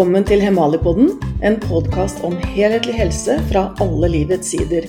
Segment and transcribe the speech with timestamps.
[0.00, 1.10] Velkommen til Hemalipodden,
[1.44, 4.86] en podkast om helhetlig helse fra alle livets sider.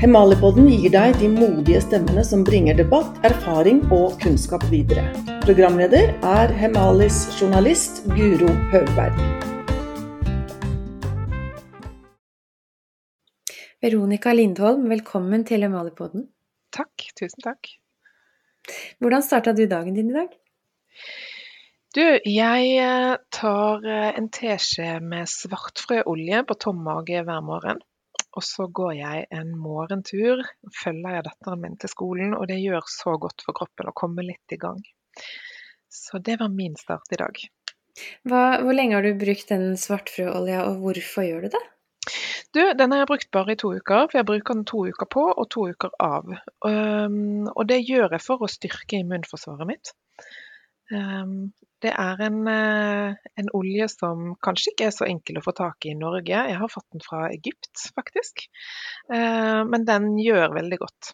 [0.00, 5.04] Hemalipodden gir deg de modige stemmene som bringer debatt, erfaring og kunnskap videre.
[5.44, 9.20] Programleder er Hemalis journalist Guro Høgberg.
[13.84, 16.30] Veronica Lindholm, velkommen til Hemalipodden.
[16.72, 17.10] Takk.
[17.12, 17.74] Tusen takk.
[19.04, 20.32] Hvordan starta du dagen din i dag?
[21.90, 27.80] Du, jeg eh, tar eh, en teskje med svartfrøolje på tommage hver morgen.
[28.38, 30.44] Og så går jeg en morgentur.
[30.70, 34.22] Følger jeg datteren min til skolen, og det gjør så godt for kroppen å komme
[34.22, 34.78] litt i gang.
[35.90, 37.40] Så det var min start i dag.
[38.22, 41.62] Hva, hvor lenge har du brukt den svartfrøolja, og hvorfor gjør du det?
[42.54, 45.10] Du, den har jeg brukt bare i to uker, for jeg bruker den to uker
[45.10, 46.30] på og to uker av.
[46.62, 49.92] Um, og det gjør jeg for å styrke immunforsvaret mitt.
[50.90, 55.54] Um, det er en, uh, en, olje som kanskje ikke er så enkel å få
[55.56, 56.34] tak i i Norge.
[56.34, 58.46] Jeg har fått den fra Egypt, faktisk.
[59.12, 61.12] Uh, men den gjør veldig godt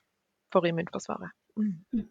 [0.53, 1.35] for immunforsvaret.
[1.61, 2.07] Mm.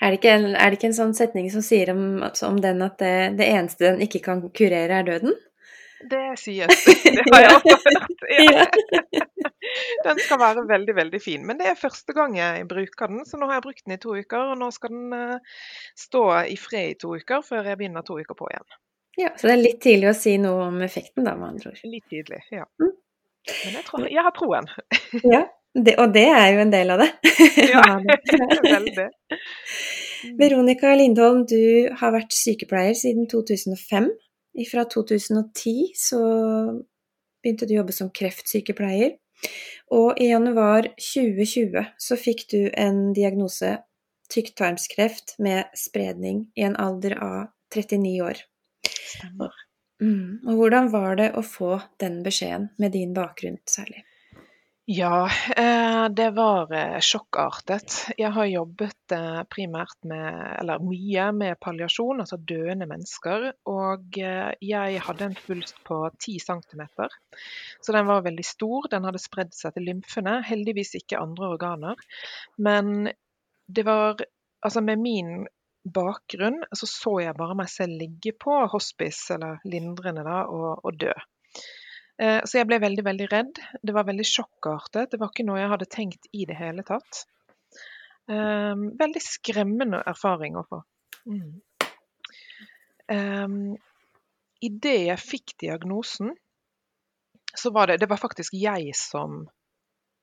[0.00, 2.96] Er, det ikke, er det ikke en sånn setning som sier om, om den at
[3.02, 5.36] det, det, eneste den ikke kan kurere, er døden?
[6.00, 6.84] Det sies.
[7.04, 8.14] Det har jeg også hørt.
[8.38, 8.66] Ja.
[10.04, 11.46] Den skal være veldig, veldig fin.
[11.46, 14.00] Men det er første gang jeg bruker den, så nå har jeg brukt den i
[14.00, 14.52] to uker.
[14.52, 15.64] Og nå skal den uh,
[15.98, 16.22] stå
[16.54, 18.68] i fred i to uker før jeg begynner to uker på igjen.
[19.18, 21.82] Ja, Så det er litt tidlig å si noe om effekten, da, med andre ord.
[21.90, 22.64] Litt tidlig, ja.
[22.78, 22.94] Mm.
[23.48, 24.68] Men jeg, tror, jeg har troen.
[25.34, 25.42] ja,
[25.74, 27.10] det, og det er jo en del av det.
[27.72, 27.82] ja,
[28.62, 29.08] veldig.
[30.38, 34.08] Veronica Lindholm, du har vært sykepleier siden 2005.
[34.70, 36.20] Fra 2010 så
[37.42, 39.16] begynte du å jobbe som kreftsykepleier.
[39.94, 43.76] Og i januar 2020 så fikk du en diagnose
[44.32, 47.38] tykktarmskreft med spredning i en alder av
[47.74, 48.42] 39 år.
[48.84, 49.54] Stemmer.
[50.02, 50.44] Mm.
[50.46, 54.04] Og hvordan var det å få den beskjeden, med din bakgrunn særlig?
[54.90, 57.92] Ja, eh, det var eh, sjokkartet.
[58.16, 63.44] Jeg har jobbet eh, primært med, eller mye med palliasjon, altså døende mennesker.
[63.68, 66.86] Og jeg hadde en svulst på 10 cm,
[67.84, 68.88] så den var veldig stor.
[68.88, 72.00] Den hadde spredd seg til lymfene, heldigvis ikke andre organer.
[72.56, 73.12] Men
[73.68, 74.24] det var
[74.64, 75.44] Altså, med min
[75.94, 80.96] bakgrunn så så jeg bare meg selv ligge på hospice, eller lindrende, da, og, og
[80.98, 81.12] dø.
[82.18, 83.60] Eh, så jeg ble veldig, veldig redd.
[83.82, 85.12] Det var veldig sjokkartet.
[85.12, 87.24] Det var ikke noe jeg hadde tenkt i det hele tatt.
[88.28, 90.82] Um, veldig skremmende erfaring å få.
[91.30, 91.52] Mm.
[93.08, 93.60] Um,
[94.60, 96.32] Idet jeg fikk diagnosen,
[97.54, 99.44] så var det Det var faktisk jeg som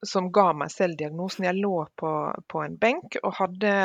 [0.06, 1.46] som ga meg selv diagnosen.
[1.48, 2.12] Jeg lå på,
[2.52, 3.76] på, en benk og hadde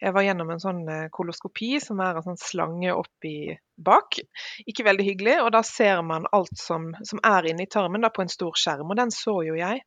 [0.00, 4.18] Jeg var gjennom en sånn eh, koloskopi, som er en sånn slange oppi bak.
[4.66, 5.36] Ikke veldig hyggelig.
[5.44, 8.90] Og da ser man alt som, som er inni tarmen da, på en stor skjerm,
[8.90, 9.84] og den så jo jeg.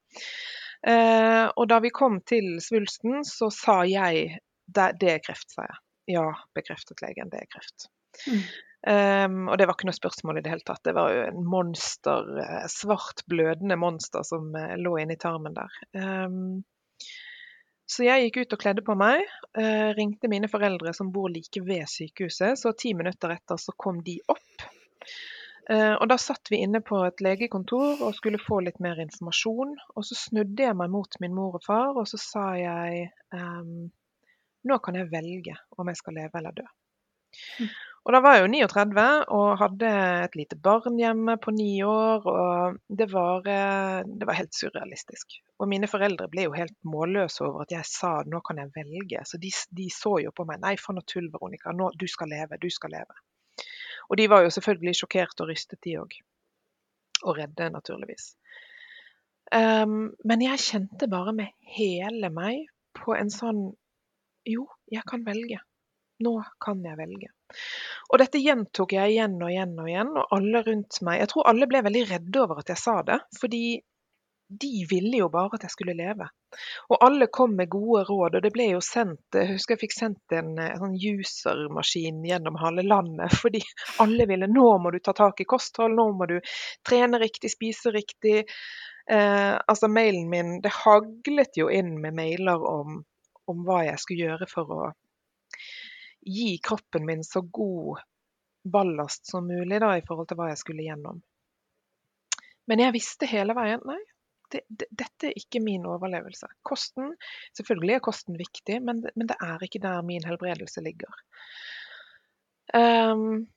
[0.87, 5.65] Eh, og da vi kom til svulsten, så sa jeg det, det er kreft, sa
[5.67, 5.83] jeg.
[6.17, 7.89] Ja, bekreftet legen, det er kreft.
[8.27, 8.43] Mm.
[8.85, 10.83] Um, og det var ikke noe spørsmål i det hele tatt.
[10.85, 15.79] Det var jo en monster, uh, svart, blødende monster som uh, lå inni tarmen der.
[15.97, 16.61] Um,
[17.87, 19.23] så jeg gikk ut og kledde på meg,
[19.57, 22.59] uh, ringte mine foreldre som bor like ved sykehuset.
[22.61, 24.67] Så ti minutter etter så kom de opp.
[25.67, 29.73] og da satt vi inne på et legekontor og skulle få litt mer informasjon.
[29.99, 33.89] Og så snudde jeg meg mot min mor og far, og så sa jeg um,
[34.63, 36.65] nå kan jeg velge om jeg skal leve eller dø.
[37.59, 37.73] Mm.
[38.07, 39.87] Og da var jeg jo 39 og hadde
[40.23, 42.23] et lite barn hjemme på ni år.
[42.23, 45.35] Og det var, eh, det var, helt surrealistisk.
[45.59, 49.25] Og mine foreldre ble jo helt målløse over at jeg sa nå kan jeg velge.
[49.27, 50.63] Så de, de så jo på meg.
[50.63, 51.75] Nei, for noe tull, Veronica.
[51.75, 52.61] Nå, du skal leve.
[52.63, 53.19] Du skal leve.
[54.07, 56.15] Og de var jo selvfølgelig sjokkert og rystet, de òg.
[57.25, 58.37] Og redde, naturligvis.
[59.51, 63.69] Um, men jeg kjente bare med hele meg på en sånn
[64.47, 65.59] Jo, jeg kan velge.
[66.23, 67.35] Nå kan jeg velge.
[68.11, 71.49] Og dette gjentok jeg igjen og igjen og igjen, og alle rundt meg Jeg tror
[71.51, 73.61] alle ble veldig redde over at jeg sa det, fordi
[74.47, 76.27] de ville jo bare at jeg skulle leve.
[76.87, 79.95] Og alle kom med gode råd, og det ble jo sendt Jeg husker jeg fikk
[79.95, 83.61] sendt en, en sånn usermaskin gjennom halve landet, fordi
[84.03, 86.37] alle ville Nå må du ta tak i kosthold, nå må du
[86.87, 88.45] trene riktig, spise riktig.
[89.11, 93.01] Eh, altså mailen min Det haglet jo inn med mailer om,
[93.51, 94.87] om hva jeg skulle gjøre for å
[96.27, 98.03] gi kroppen min så god
[98.67, 101.21] ballast som mulig da, i forhold til hva jeg skulle gjennom.
[102.67, 103.99] Men jeg visste hele veien nei,
[104.51, 106.49] det, det, dette er ikke min overlevelse.
[106.67, 107.13] Kosten,
[107.57, 111.21] Selvfølgelig er kosten viktig, men, men det er ikke der min helbredelse ligger.
[112.75, 113.47] Um,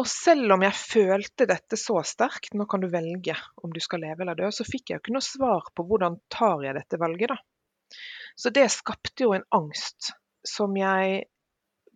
[0.00, 4.02] og selv om jeg følte dette så sterkt, nå kan du velge om du skal
[4.06, 7.00] leve eller dø, så fikk jeg jo ikke noe svar på hvordan tar jeg dette
[7.00, 8.00] valget, da.
[8.36, 10.14] Så det skapte jo en angst
[10.48, 11.26] som jeg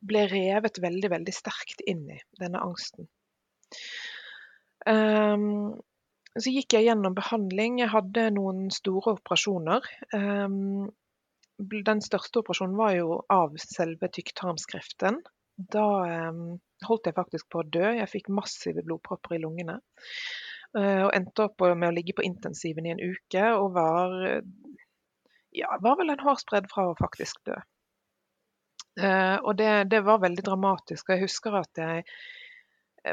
[0.08, 3.08] ble revet veldig, veldig sterkt inn i, denne angsten.
[4.86, 5.74] Um,
[6.36, 7.80] så gikk jeg gjennom behandling.
[7.80, 9.86] Jeg hadde noen store operasjoner.
[10.14, 10.88] Um,
[11.56, 15.22] den største operasjonen var jo av selve tykktarmskreften.
[15.56, 15.86] Da
[16.28, 17.86] um, holdt jeg faktisk på å dø.
[17.96, 19.80] Jeg fikk massive blodpropper i lungene.
[20.76, 24.12] Uh, og endte opp med å ligge på intensiven i en uke og var
[25.56, 27.56] ja, var vel en hårsbredd fra å faktisk dø.
[28.96, 31.08] Uh, og det, det, var veldig dramatisk.
[31.08, 32.04] Og jeg husker at jeg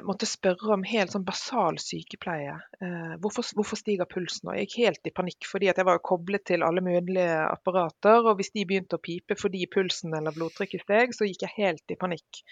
[0.07, 2.55] måtte spørre om helt sånn basal sykepleie.
[2.81, 4.49] Uh, hvorfor, hvorfor, stiger pulsen?
[4.49, 8.23] Og jeg gikk helt i panikk, fordi jeg var koblet til alle mulige apparater.
[8.23, 11.95] Og hvis de begynte å pipe fordi pulsen eller blodtrykket steg, så gikk jeg helt
[11.95, 12.43] i panikk.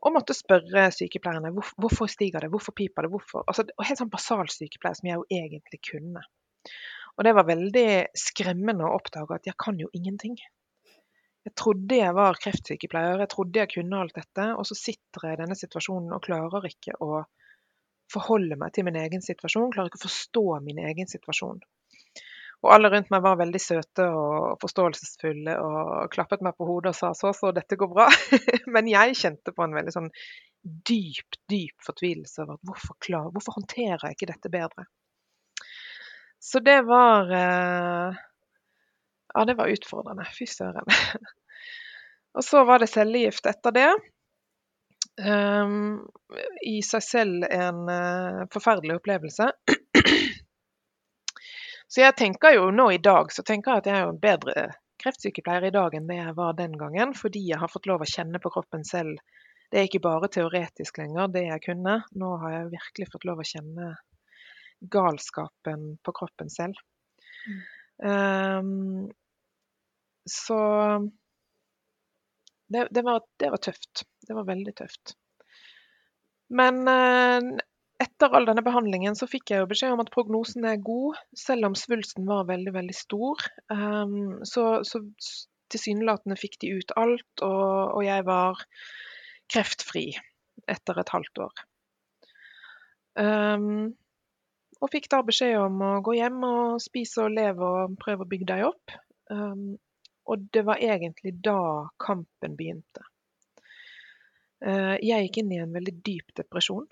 [0.00, 3.44] Og måtte spørre sykepleierne hvor, hvorfor stiger det, hvorfor piper det, hvorfor?
[3.50, 6.22] Altså, og helt sånn basal sykepleie som jeg jo egentlig kunne.
[7.18, 10.38] Og det var veldig skremmende å oppdage at jeg kan jo ingenting.
[11.48, 15.38] Jeg trodde jeg var kreftsykepleier, jeg trodde jeg kunne alt dette, og så sitter jeg
[15.38, 17.22] i denne situasjonen og klarer ikke å
[18.12, 21.62] forholde meg til min egen situasjon, klarer ikke å forstå min egen situasjon.
[22.60, 26.98] Og alle rundt meg var veldig søte og forståelsesfulle og klappet meg på hodet og
[26.98, 28.08] sa så, så, dette går bra.
[28.74, 30.10] Men jeg kjente på en veldig sånn
[30.60, 34.84] dyp, dyp fortvilelse over at hvorfor, klar, hvorfor håndterer jeg ikke dette bedre?
[36.40, 38.20] Så det var eh,
[39.34, 40.26] ja, det var utfordrende.
[40.38, 40.86] Fy søren.
[42.36, 43.90] og så var det cellegift etter det.
[45.20, 46.06] Um,
[46.66, 49.50] I seg selv en uh, forferdelig opplevelse.
[51.92, 54.22] så jeg tenker jo nå i dag så tenker jeg at jeg er jo en
[54.22, 54.68] bedre
[55.00, 58.08] kreftsykepleier i dag enn det jeg var den gangen, fordi jeg har fått lov å
[58.08, 59.20] kjenne på kroppen selv.
[59.70, 62.00] Det er ikke bare teoretisk lenger, det jeg kunne.
[62.18, 63.92] Nå har jeg virkelig fått lov å kjenne
[64.92, 66.80] galskapen på kroppen selv.
[67.46, 67.60] Mm.
[68.00, 69.10] Um,
[70.30, 70.60] så
[72.70, 74.04] det, det, var, det, var, tøft.
[74.26, 75.16] Det var veldig tøft.
[76.54, 77.58] Men eh,
[78.00, 81.68] etter all denne behandlingen så fikk jeg jo beskjed om at prognosen er god, selv
[81.68, 83.42] om svulsten var veldig, veldig stor.
[83.68, 85.02] Um, så, så
[85.70, 88.62] tilsynelatende fikk de ut alt, og, og, jeg var
[89.50, 90.06] kreftfri
[90.70, 91.62] etter et halvt år.
[93.20, 93.92] Um,
[94.80, 98.30] og fikk da beskjed om å gå hjem og spise og leve og prøve å
[98.30, 98.96] bygge deg opp.
[99.28, 99.74] Um,
[100.28, 103.04] og det var egentlig da kampen begynte.
[104.60, 106.88] Eh, jeg gikk inn i en veldig dyp depresjon.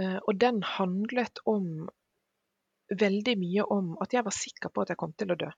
[0.00, 1.88] Eh, og den handlet om
[2.92, 5.48] veldig mye om at jeg var sikker på at jeg kom til å dø.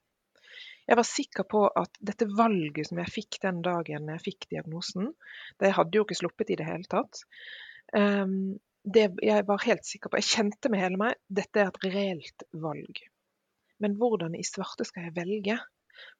[0.89, 5.11] Jeg var sikker på at dette valget som jeg fikk den dagen jeg fikk diagnosen
[5.61, 7.21] Det hadde jo ikke sluppet i det hele tatt.
[7.99, 8.57] Ehm,
[8.89, 12.47] det jeg var helt sikker på, jeg kjente med hele meg, dette er et reelt
[12.57, 13.03] valg.
[13.85, 15.59] Men hvordan i svarte skal jeg velge?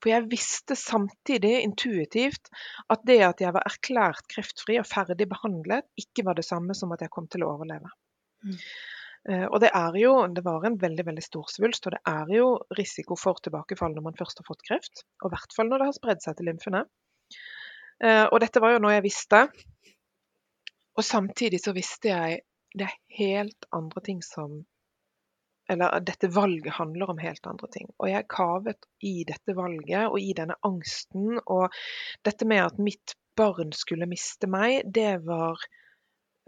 [0.03, 2.51] For jeg visste samtidig intuitivt
[2.93, 6.95] at det at jeg var erklært kreftfri og ferdig behandlet, ikke var det samme som
[6.95, 7.91] at jeg kom til å overleve.
[8.45, 8.59] Mm.
[9.29, 12.31] Uh, og det er jo, det var en veldig veldig stor svulst, og det er
[12.37, 15.05] jo risiko for tilbakefall når man først har fått kreft.
[15.23, 16.85] Og i hvert fall når det har spredd seg til lymfene.
[17.99, 19.43] Uh, og dette var jo noe jeg visste.
[20.99, 22.43] Og samtidig så visste jeg
[22.79, 24.61] det er helt andre ting som
[25.69, 27.91] eller dette valget handler om helt andre ting.
[27.99, 31.41] Og jeg kavet i dette valget og i denne angsten.
[31.45, 31.75] Og
[32.27, 35.61] dette med at mitt barn skulle miste meg, det var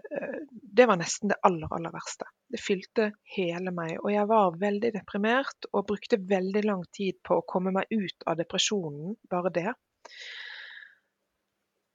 [0.09, 2.29] eh, det var nesten det aller, aller verste.
[2.51, 3.99] Det fylte hele meg.
[4.01, 8.27] Og jeg var veldig deprimert og brukte veldig lang tid på å komme meg ut
[8.27, 9.75] av depresjonen, bare det.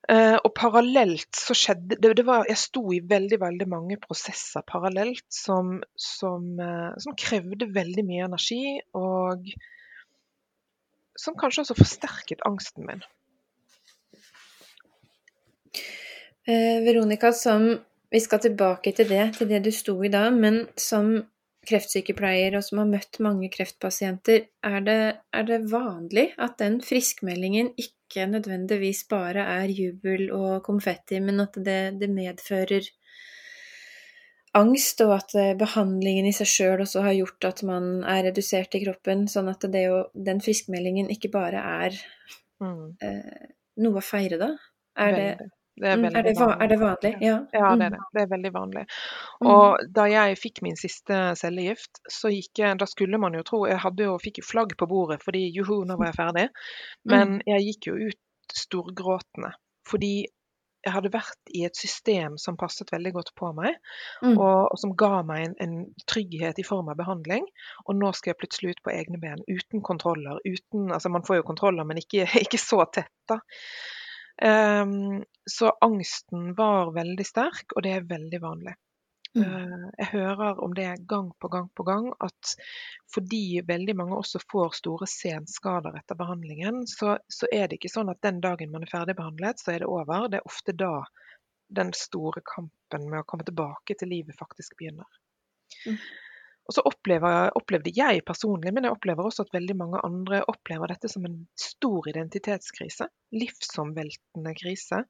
[0.06, 4.62] Uh, og parallelt så skjedde det, det var, Jeg sto i veldig veldig mange prosesser
[4.70, 9.50] parallelt som, som, uh, som, krevde veldig mye energi, og
[11.18, 13.02] som kanskje også forsterket angsten min.
[16.46, 17.72] Uh, Veronica, som
[18.14, 21.16] Vi skal tilbake til det, til det du sto i da, men som
[21.68, 25.00] kreftsykepleier og som har møtt mange kreftpasienter, er det,
[25.36, 31.58] er det vanlig at den friskmeldingen ikke nødvendigvis bare er jubel og konfetti, men at
[31.66, 32.88] det, det medfører
[34.56, 38.76] angst, og at eh, behandlingen i seg sjøl også har gjort at man er redusert
[38.78, 39.26] i kroppen.
[39.32, 42.00] Sånn at det jo, den friskmeldingen ikke bare er
[42.64, 42.86] mm.
[43.04, 43.52] eh,
[43.84, 44.54] noe å feire, da.
[44.96, 47.12] Er det, det er, mm, er, det, er, det, vanlig?
[47.20, 47.38] Ja.
[47.52, 47.96] ja, det er mm.
[47.96, 48.04] det.
[48.16, 48.84] Det er veldig vanlig.
[49.42, 49.50] Mm.
[49.52, 53.60] Og da jeg fikk min siste cellegift, så gikk jeg Da skulle man jo tro
[53.68, 56.48] Jeg hadde jo, fikk jo flagg på bordet fordi juhu, nå var jeg ferdig.
[57.12, 59.52] Men jeg gikk jo ut storgråtende.
[59.86, 60.16] Fordi
[60.86, 63.74] jeg hadde vært i et system som passet veldig godt på meg,
[64.22, 64.38] Mm.
[64.38, 65.76] og, og som ga meg en, en
[66.08, 67.46] trygghet i form av behandling.
[67.90, 70.40] Og nå skal jeg plutselig ut på egne ben, uten kontroller.
[70.46, 73.42] Uten, altså man får jo kontroller, men ikke, ikke så tett, da.
[74.42, 78.74] Ehm, så angsten var veldig sterk, og det er veldig vanlig.
[79.36, 79.44] Mm.
[79.44, 82.56] Eh, Jeg hører om det gang på gang på gang, at
[83.14, 88.12] fordi veldig mange også får store senskader etter behandlingen, så, så er det ikke sånn
[88.12, 90.28] at den dagen man er ferdigbehandlet, så er det over.
[90.32, 90.94] Det er ofte da
[91.76, 95.08] den store kampen med å komme tilbake til livet faktisk begynner.
[95.86, 95.98] Mm.
[96.66, 100.90] Og så opplever, opplevde jeg personlig, men jeg opplever også at veldig mange andre opplever
[100.90, 103.08] dette som en stor identitetskrise.
[103.38, 105.04] Livsomveltende krise.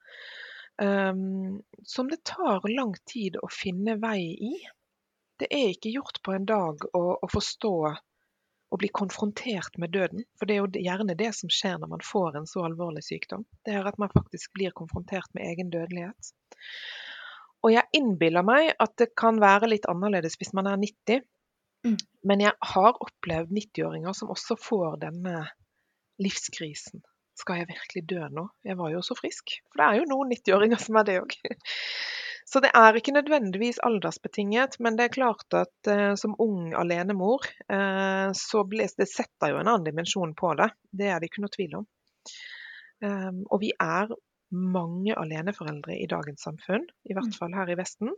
[0.75, 4.55] Um, som det tar lang tid å finne vei i.
[5.39, 7.75] Det er ikke gjort på en dag å, å forstå
[8.75, 10.25] og bli konfrontert med døden.
[10.35, 13.45] For det er jo gjerne det som skjer når man får en så alvorlig sykdom.
[13.63, 16.33] Det er at man faktisk blir konfrontert med egen dødelighet.
[17.63, 21.23] Og jeg innbiller meg at det kan være litt annerledes hvis man er 90.
[21.85, 21.97] Mm.
[22.25, 25.43] Men jeg har opplevd 90-åringer som også får denne
[26.21, 27.03] livskrisen.
[27.35, 28.45] Skal jeg virkelig dø nå?
[28.63, 29.57] Jeg var jo så frisk.
[29.69, 31.35] For det er jo noen 90-åringer som er det òg.
[32.45, 37.41] Så det er ikke nødvendigvis aldersbetinget, men det er klart at eh, som ung alenemor,
[37.73, 40.67] eh, så ble, det setter jo en annen dimensjon på det.
[40.93, 41.87] Det er det ikke noe tvil om.
[43.01, 44.13] Um, og vi er
[44.53, 47.37] mange aleneforeldre i dagens samfunn, i hvert Mm.
[47.39, 48.13] fall her i Vesten.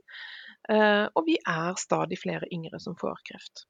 [0.72, 3.66] Eh, og vi er stadig flere yngre som får kreft.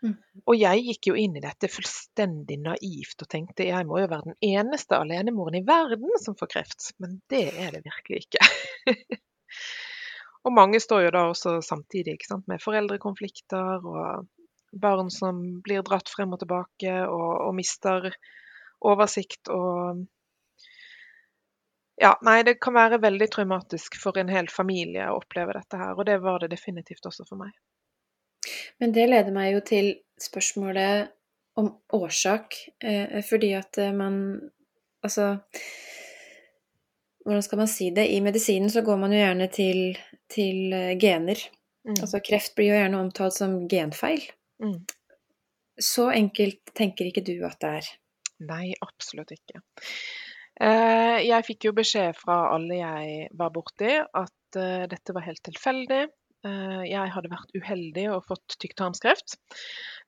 [0.00, 0.14] Mm.
[0.48, 4.30] Og jeg gikk jo inn i dette fullstendig naivt og tenkte jeg må jo være
[4.30, 6.92] den eneste alenemoren i verden som får kreft.
[7.02, 8.46] Men det er det virkelig ikke.
[10.48, 14.30] og mange står jo da også samtidig sant, med foreldrekonflikter og
[14.80, 18.08] barn som blir dratt frem og tilbake og, og mister
[18.80, 20.06] oversikt og
[22.00, 25.92] ja, nei, det kan være veldig traumatisk for en hel familie å oppleve dette her,
[25.96, 27.52] og det var det definitivt også for meg.
[28.80, 29.90] Men det leder meg jo til
[30.20, 31.10] spørsmålet
[31.60, 34.16] om årsak, eh, fordi at eh, man
[35.00, 35.38] Altså
[37.24, 38.04] Hvordan skal man si det?
[38.12, 39.96] I medisinen så går man jo gjerne til,
[40.28, 41.40] til eh, gener.
[41.88, 41.94] Mm.
[42.02, 44.24] Altså kreft blir jo gjerne omtalt som genfeil.
[44.60, 44.84] Mm.
[45.80, 47.88] Så enkelt tenker ikke du at det er.
[48.48, 49.62] Nei, absolutt ikke.
[50.60, 55.42] Eh, jeg fikk jo beskjed fra alle jeg var borti, at eh, dette var helt
[55.46, 56.02] tilfeldig.
[56.44, 59.38] Eh, jeg hadde vært uheldig og fått tykktarmskreft.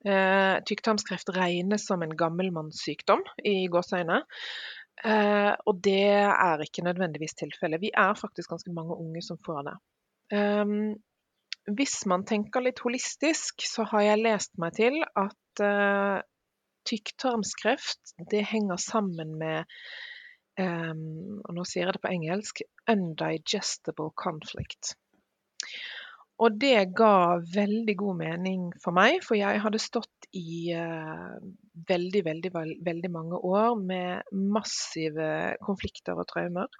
[0.02, 4.16] Tykktarmskreft regnes som en gammelmannssykdom i gåseøyne.
[5.62, 7.78] Og det er ikke nødvendigvis tilfellet.
[7.84, 9.76] Vi er faktisk ganske mange unge som får det.
[10.34, 10.96] Um,
[11.78, 15.62] hvis man tenker litt holistisk, så har jeg lest meg til at
[16.90, 19.70] tykktarmskreft det henger sammen med
[20.60, 24.94] um, og nå sier jeg det på engelsk undigestible conflict.
[26.42, 31.36] Og det ga veldig god mening for meg, for jeg hadde stått i uh,
[31.88, 35.28] veldig, veldig, veldig mange år med massive
[35.62, 36.72] konflikter og traumer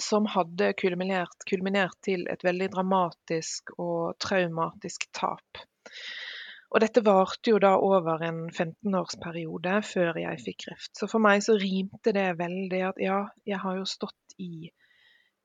[0.00, 5.62] som hadde kulminert, kulminert, til et veldig dramatisk og traumatisk tap.
[6.72, 10.92] Og dette varte jo da over en 15-årsperiode før jeg fikk kreft.
[10.96, 14.70] Så for meg så rimte det veldig at ja, jeg har jo stått i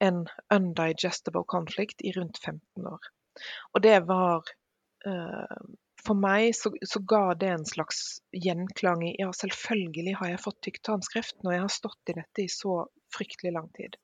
[0.03, 3.12] en undigestible conflict i rundt 15 år.
[3.75, 4.48] Og det var
[5.07, 5.60] uh,
[6.07, 10.62] For meg så, så, ga det en slags gjenklang i ja, selvfølgelig har jeg fått
[10.63, 12.77] tykktarmskreft når jeg har stått i dette i så
[13.12, 13.98] fryktelig lang tid.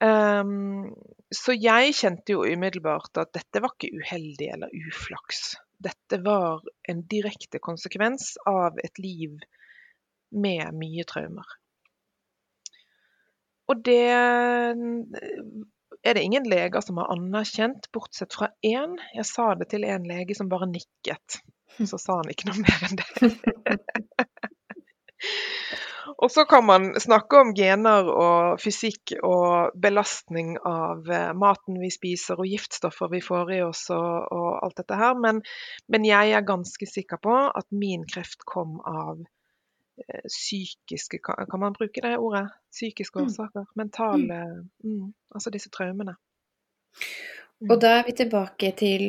[0.00, 0.92] Um,
[1.32, 5.54] så jeg kjente jo umiddelbart at dette var ikke uheldig eller uflaks.
[5.82, 9.38] Dette var en direkte konsekvens av et liv
[10.36, 11.48] med mye traumer.
[13.66, 14.74] Og det er
[16.14, 18.94] det ingen leger som har anerkjent, bortsett fra én.
[19.16, 21.40] Jeg sa det til en lege som bare nikket.
[21.76, 23.08] Så sa han ikke noe mer enn det.
[26.16, 31.04] Og så kan man snakke om gener og fysikk og belastning av
[31.36, 35.42] maten vi spiser og giftstoffer vi får i oss og, og alt dette her, men,
[35.92, 39.20] men, jeg er ganske sikker på at min kreft kom av
[40.06, 42.46] eh, psykiske Kan man bruke det ordet?
[42.72, 43.68] Psykiske årsaker.
[43.76, 44.42] Mentale
[44.84, 46.16] mm, Altså disse traumene.
[47.60, 47.70] Mm.
[47.70, 49.08] Og da er vi tilbake til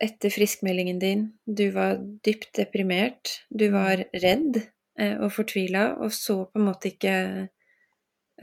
[0.00, 1.28] etter friskmeldingen din.
[1.44, 3.38] Du var dypt deprimert.
[3.48, 4.66] Du var redd
[4.98, 7.14] og fortvila, og så på en måte ikke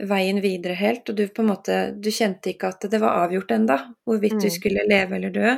[0.08, 1.08] veien videre helt.
[1.08, 4.44] Og du på en måte Du kjente ikke at det var avgjort enda, hvorvidt mm.
[4.44, 5.56] du skulle leve eller dø.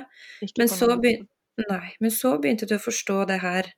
[0.58, 1.26] Men så, begyn
[1.68, 3.72] nei, men så, begynte du å forstå det her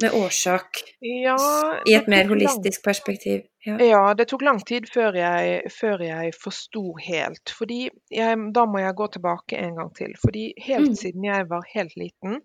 [0.00, 1.36] med årsak ja,
[1.84, 3.42] i et mer holistisk perspektiv.
[3.66, 3.74] Ja.
[3.84, 7.52] Ja, det tok lang tid før jeg, før jeg forsto helt.
[7.52, 10.14] Fordi jeg, da må jeg gå tilbake en gang til.
[10.22, 10.96] Fordi helt Mm.
[11.02, 12.40] siden jeg var helt liten,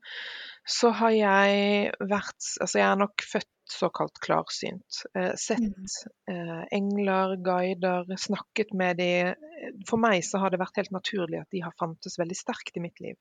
[0.68, 5.02] så har jeg vært Altså, jeg er nok født såkalt klarsynt.
[5.16, 5.86] Eh, sett Mm.
[6.32, 9.10] eh, engler, guider, snakket med de.
[9.88, 12.84] For meg så har det vært helt naturlig at de har fantes veldig sterkt i
[12.88, 13.16] mitt liv.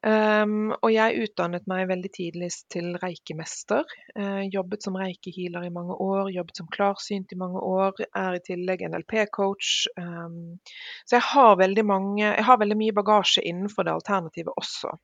[0.00, 3.84] Um, og jeg utdannet meg veldig tidlig til reikemester.
[4.16, 8.00] Uh, jobbet som reiki-healer i mange år, jobbet som klarsynt i mange år.
[8.16, 9.90] Er i tillegg NLP-coach.
[10.00, 10.56] Um,
[11.04, 14.94] så jeg har, veldig mange, jeg har veldig mye bagasje innenfor det alternative også.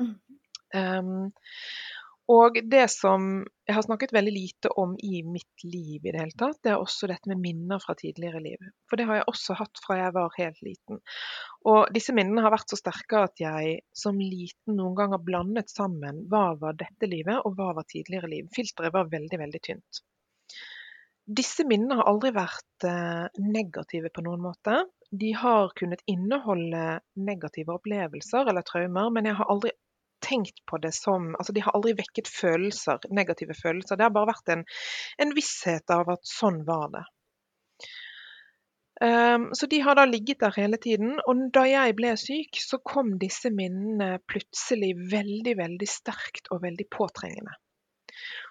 [0.00, 0.14] Mm.
[0.76, 1.32] Um,
[2.32, 6.34] og det som jeg har snakket veldig lite om i mitt liv i det hele
[6.38, 8.66] tatt, det er også dette med minner fra tidligere liv.
[8.90, 10.98] For det har jeg også hatt fra jeg var helt liten.
[11.70, 16.24] Og disse minnene har vært så sterke at jeg som liten noen ganger blandet sammen
[16.30, 18.50] hva var dette livet, og hva var tidligere liv.
[18.54, 20.02] Filteret var veldig, veldig tynt.
[21.26, 24.82] Disse minnene har aldri vært eh, negative på noen måte.
[25.10, 29.74] De har kunnet inneholde negative opplevelser eller traumer, men jeg har aldri
[30.26, 33.96] tenkt på det som Altså, de har aldri vekket følelser, negative følelser.
[33.96, 34.64] Det har bare vært en,
[35.22, 37.04] en visshet av at sånn var det.
[39.00, 41.18] Um, så de har da ligget der hele tiden.
[41.28, 46.88] Og da jeg ble syk, så kom disse minnene plutselig veldig, veldig sterkt og veldig
[46.92, 47.56] påtrengende.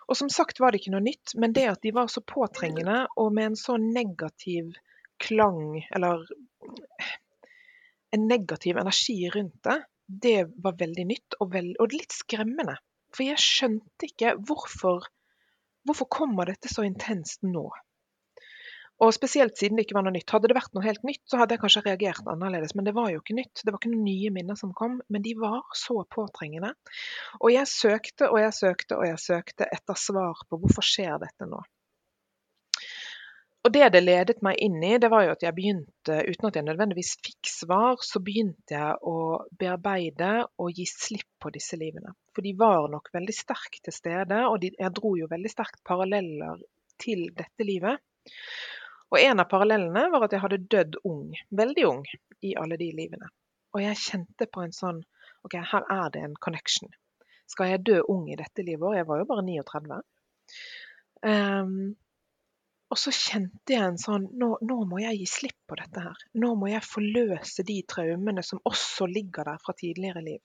[0.05, 3.07] Og som sagt var det ikke noe nytt, men det at de var så påtrengende
[3.17, 4.75] og med en så negativ
[5.17, 6.21] klang, eller
[8.13, 12.77] en negativ energi rundt det, det var veldig nytt og, veld, og litt skremmende.
[13.15, 15.07] For jeg skjønte ikke hvorfor,
[15.87, 17.69] hvorfor kommer dette så intenst nå.
[19.03, 20.31] Og spesielt siden det ikke var noe nytt.
[20.31, 22.75] Hadde det vært noe helt nytt, så hadde jeg kanskje reagert annerledes.
[22.77, 23.59] Men det var jo ikke nytt.
[23.59, 26.71] Det var ikke noen nye minner som kom, men de var så påtrengende.
[27.41, 31.49] Og jeg søkte og jeg søkte og jeg søkte etter svar på hvorfor skjer dette
[31.49, 31.59] nå.
[33.65, 36.57] Og det det ledet meg inn i, det var jo at jeg begynte, uten at
[36.59, 39.15] jeg nødvendigvis fikk svar, så begynte jeg å
[39.57, 40.29] bearbeide
[40.61, 42.13] og gi slipp på disse livene.
[42.35, 45.81] For de var nok veldig sterkt til stede, og de, jeg dro jo veldig sterkt
[45.87, 46.61] paralleller
[47.01, 48.05] til dette livet.
[49.09, 52.05] Og en av parallellene var at jeg hadde dødd ung, veldig ung,
[52.45, 53.33] i alle de livene.
[53.73, 55.01] Og jeg kjente på en sånn
[55.45, 56.93] OK, her er det en connection.
[57.49, 58.99] Skal jeg dø ung i dette livet?
[58.99, 60.01] Jeg var jo bare 39.
[61.25, 61.95] Um,
[62.93, 66.25] og så kjente jeg en sånn nå, nå, må jeg gi slipp på dette her.
[66.37, 70.41] Nå må jeg forløse de traumene som også ligger der fra tidligere liv.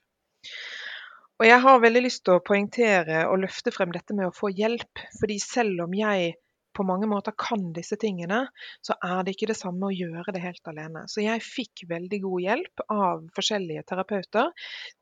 [1.41, 4.53] Og jeg har veldig lyst til å poengtere og løfte frem dette med å få
[4.53, 5.05] hjelp.
[5.21, 6.35] fordi selv om jeg
[6.77, 8.45] på mange måter kan disse tingene,
[8.85, 11.07] så er det ikke det samme å gjøre det helt alene.
[11.11, 14.53] Så jeg fikk veldig god hjelp av forskjellige terapeuter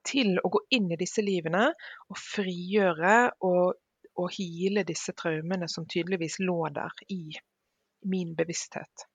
[0.07, 1.69] til å gå inn i disse livene
[2.09, 3.77] og frigjøre og
[4.19, 7.23] å hyle disse traumene som tydeligvis lå der i
[8.09, 9.07] min bevissthet.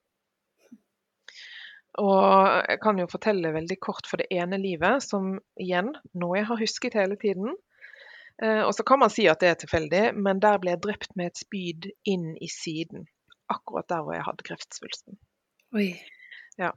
[2.02, 6.48] Og jeg kan jo fortelle veldig kort for det ene livet, som igjen, noe jeg
[6.50, 7.54] har husket hele tiden.
[8.42, 11.30] Og så kan man si at det er tilfeldig, men der ble jeg drept med
[11.30, 13.06] et spyd inn i siden.
[13.54, 15.20] Akkurat der hvor jeg hadde kreftsvulsten.
[15.78, 15.92] Oi.
[16.58, 16.72] Ja.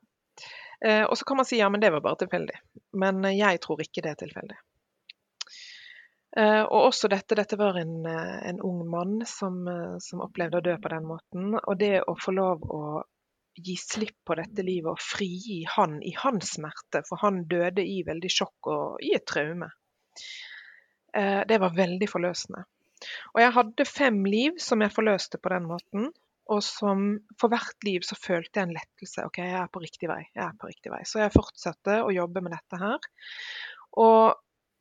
[1.09, 2.61] Og så kan man si ja, men det var bare tilfeldig.
[3.01, 4.59] Men jeg tror ikke det er tilfeldig.
[6.37, 9.63] Uh, og også dette, dette var en, en ung mann som,
[10.05, 11.55] som, opplevde å dø på den måten.
[11.63, 12.83] Og det å få lov å
[13.57, 18.03] gi slipp på dette livet og frigi han i hans smerte, for han døde i
[18.05, 19.71] veldig sjokk og i et traume,
[21.17, 22.67] det var veldig forløsende.
[23.35, 26.09] Og jeg hadde fem liv som jeg forløste på den måten.
[26.53, 27.07] Og som
[27.41, 29.25] for hvert liv så følte jeg en lettelse.
[29.27, 30.23] OK, jeg er på riktig vei.
[30.31, 31.03] jeg er på riktig vei.
[31.09, 33.09] Så jeg fortsatte å jobbe med dette her.
[33.99, 34.37] Og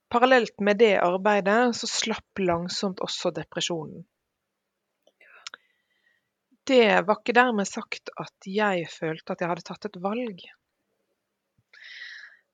[0.10, 4.06] parallelt med det arbeidet så slapp langsomt også depresjonen.
[6.66, 10.40] Det var ikke dermed sagt at jeg følte at jeg hadde tatt et valg.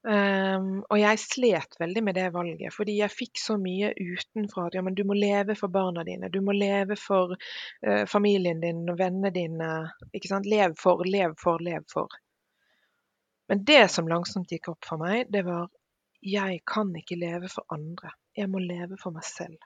[0.01, 4.75] Um, og jeg slet veldig med det valget, fordi jeg fikk så mye utenfra at
[4.75, 8.81] ja, men du må leve for barna dine, du må leve for uh, familien din
[8.89, 9.69] og vennene dine.
[10.09, 10.49] ikke sant?
[10.49, 12.09] Lev for, lev for, lev for.
[13.51, 15.69] Men det som langsomt gikk opp for meg, det var
[16.21, 19.57] jeg kan ikke leve for andre, jeg må leve for meg selv.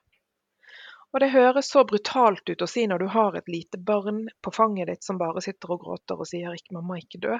[1.13, 4.52] Og det høres så brutalt ut å si når du har et lite barn på
[4.56, 7.38] fanget ditt som bare sitter og gråter og sier ikke 'mamma, ikke dø'.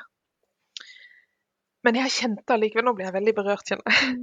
[1.84, 4.14] Men jeg kjente allikevel Nå blir jeg veldig berørt, kjenner jeg.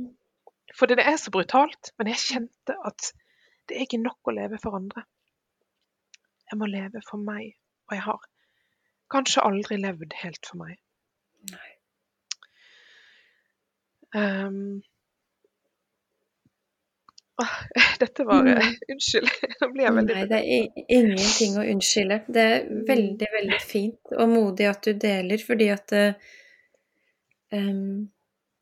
[0.78, 1.92] Fordi det er så brutalt.
[1.98, 3.12] Men jeg kjente at
[3.68, 5.04] det er ikke nok å leve for andre.
[6.50, 7.54] Jeg må leve for meg.
[7.88, 8.24] Og jeg har
[9.12, 10.80] kanskje aldri levd helt for meg.
[11.52, 11.71] Nei.
[14.14, 14.82] Um,
[17.98, 18.74] Dette var mm.
[18.88, 19.28] Unnskyld,
[19.60, 22.18] nå blir jeg veldig Nei, det er ingenting å unnskylde.
[22.28, 22.80] Det er mm.
[22.88, 25.94] veldig, veldig fint og modig at du deler, fordi at
[27.52, 28.08] um,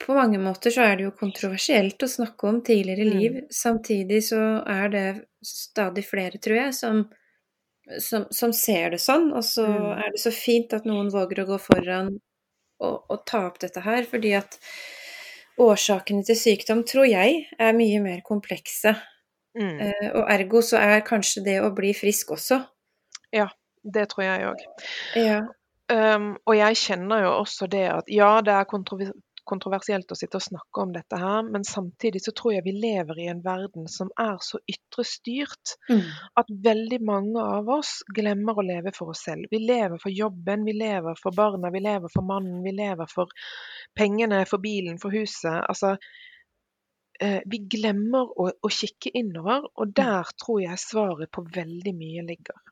[0.01, 3.17] På mange måter så er det jo kontroversielt å snakke om tidligere mm.
[3.19, 3.41] liv.
[3.53, 5.09] Samtidig så er det
[5.45, 7.05] stadig flere, tror jeg, som,
[7.99, 9.31] som, som ser det sånn.
[9.35, 9.91] Og så mm.
[9.99, 12.15] er det så fint at noen våger å gå foran
[12.81, 14.57] og, og ta opp dette her, fordi at
[15.61, 18.95] årsakene til sykdom, tror jeg, er mye mer komplekse.
[19.59, 19.81] Mm.
[19.83, 22.61] Uh, og ergo så er kanskje det å bli frisk også.
[23.35, 23.49] Ja,
[23.83, 24.69] det tror jeg òg.
[25.19, 25.41] Ja.
[25.91, 28.69] Um, og jeg kjenner jo også det at ja, det er
[29.51, 33.21] kontroversielt å sitte og snakke om dette her, men samtidig så tror jeg vi lever
[33.23, 36.03] i en verden som er så ytre styrt mm.
[36.41, 39.51] at veldig mange av oss glemmer å leve for oss selv.
[39.53, 43.33] Vi lever for jobben, vi lever for barna, vi lever for mannen, vi lever for
[43.99, 45.59] pengene, for bilen, for huset.
[45.61, 45.97] Altså,
[47.21, 49.97] eh, vi glemmer å, å, kikke innover, og mm.
[50.03, 52.63] der tror jeg svaret på veldig mye ligger.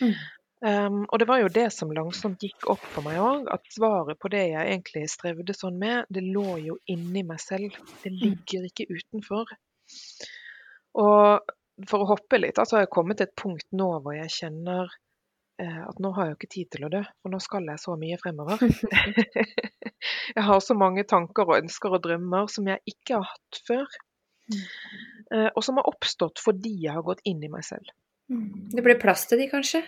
[0.00, 0.14] Mm.
[0.62, 4.18] Um, og det var jo det som langsomt gikk opp for meg òg, at svaret
[4.22, 7.74] på det jeg egentlig strevde sånn med, det lå jo inni meg selv.
[8.04, 8.18] Det mm.
[8.20, 9.50] ligger ikke utenfor.
[11.02, 11.54] Og
[11.88, 14.92] for å hoppe litt, altså har jeg kommet til et punkt nå hvor jeg kjenner
[15.58, 17.82] eh, at nå har jeg jo ikke tid til å dø, for nå skal jeg
[17.82, 18.62] så mye fremover.
[20.36, 23.98] jeg har så mange tanker og ønsker og drømmer som jeg ikke har hatt før.
[24.52, 24.62] Mm.
[25.32, 27.90] Eh, og som har oppstått fordi jeg har gått inn i meg selv.
[28.30, 28.70] Mm.
[28.76, 29.82] Det ble plass til de, kanskje?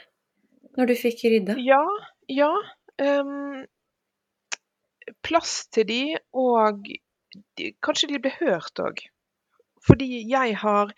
[0.78, 1.56] Når du fikk rydda?
[1.62, 1.82] Ja.
[2.30, 2.50] Ja.
[2.98, 3.64] Um,
[5.26, 6.84] plass til de, og
[7.58, 9.02] de, kanskje de ble hørt òg.
[9.84, 10.94] Fordi jeg har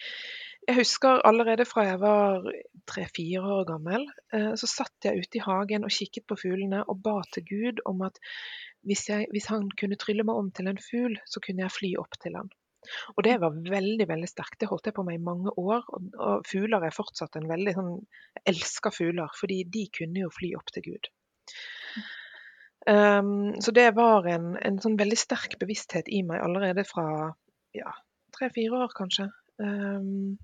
[0.66, 2.42] Jeg husker allerede fra jeg var
[2.90, 7.04] tre-fire år gammel, uh, så satt jeg ute i hagen og kikket på fuglene og
[7.04, 8.18] ba til Gud om at
[8.82, 11.92] hvis, jeg, hvis han kunne trylle meg om til en fugl, så kunne jeg fly
[12.02, 12.50] opp til han.
[13.14, 14.58] Og det var veldig veldig sterkt.
[14.60, 15.84] Det holdt jeg på med i mange år.
[15.92, 20.52] Og, fugler er fortsatt en veldig sånn Jeg elsker fugler, fordi de kunne jo fly
[20.58, 21.10] opp til Gud.
[22.86, 27.32] Um, så det var en, en, sånn veldig sterk bevissthet i meg allerede fra
[27.74, 27.94] ja,
[28.36, 29.26] tre-fire år, kanskje.
[29.58, 30.36] Um,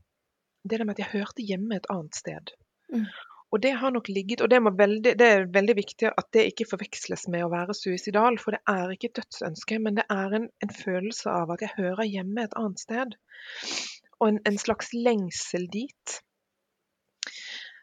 [0.66, 2.50] det der med at jeg hørte hjemme et annet sted.
[2.92, 3.06] Mm.
[3.52, 6.70] Og det har nok ligget, og det, veldig, det, er veldig viktig at det ikke
[6.70, 10.46] forveksles med å være suicidal, for det er ikke et dødsønske, men det er en,
[10.64, 13.16] en følelse av at jeg hører hjemme et annet sted.
[14.22, 16.16] Og en, en slags lengsel dit.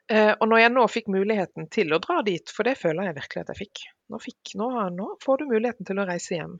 [0.10, 3.20] Eh, og når jeg nå fikk muligheten til å dra dit, for det føler jeg
[3.20, 6.56] virkelig at jeg fikk Nå, fikk, nå, nå får du muligheten til å reise hjem.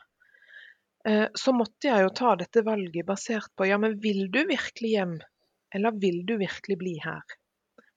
[1.10, 4.92] Eh, så måtte jeg jo ta dette valget basert på ja, men vil du virkelig
[4.94, 5.16] hjem,
[5.74, 7.39] eller vil du virkelig bli her?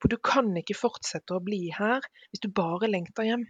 [0.03, 3.45] For du kan ikke fortsette å bli her hvis du bare lengter hjem.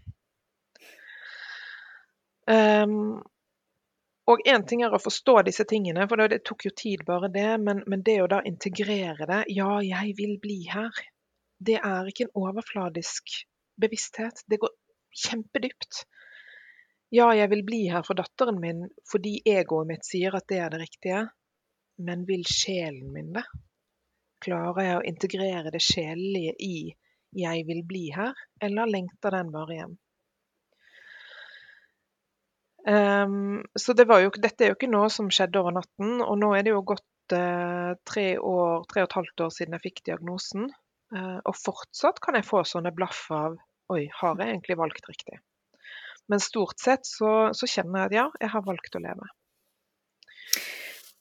[2.45, 3.23] Um,
[4.29, 7.47] og én ting er å forstå disse tingene, for det, tok jo tid bare det,
[7.63, 10.93] men, men, det å da integrere det Ja, jeg vil bli her.
[11.57, 13.33] Det er ikke en overfladisk
[13.81, 14.45] bevissthet.
[14.45, 14.77] Det går
[15.25, 16.05] kjempedypt.
[17.17, 20.69] Ja, jeg vil bli her for datteren min fordi egoet mitt sier at det er
[20.73, 21.25] det riktige,
[21.97, 23.47] men vil sjelen min det?
[24.43, 26.75] Klarer jeg å integrere det sjelelige i
[27.33, 29.93] 'jeg vil bli her', eller lengter den bare hjem?
[32.85, 36.19] Um, så det jo, dette er jo ikke noe som skjedde over natten.
[36.21, 39.77] Og nå er det jo gått uh, tre, år, tre og et halvt år siden
[39.77, 40.67] jeg fikk diagnosen.
[41.13, 43.57] Uh, og fortsatt kan jeg få sånne blaff av
[43.89, 45.39] 'oi, har jeg egentlig valgt riktig'?
[46.31, 49.27] Men stort sett så, så kjenner jeg at ja, jeg har valgt å leve.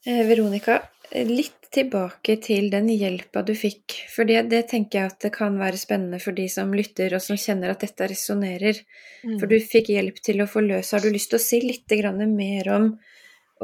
[0.07, 0.81] Eh, Veronica,
[1.29, 3.95] litt tilbake til den hjelpa du fikk.
[4.13, 7.25] For det, det, tenker jeg at det kan være spennende for de som lytter, og
[7.25, 8.83] som kjenner at dette resonnerer.
[9.25, 9.39] Mm.
[9.41, 10.95] For du fikk hjelp til å forløse.
[10.97, 11.97] Har du lyst til å si litt
[12.33, 12.93] mer om,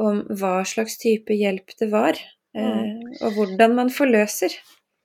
[0.01, 2.19] om hva slags type hjelp det var?
[2.57, 2.65] Mm.
[2.65, 4.55] Eh, og hvordan man forløser?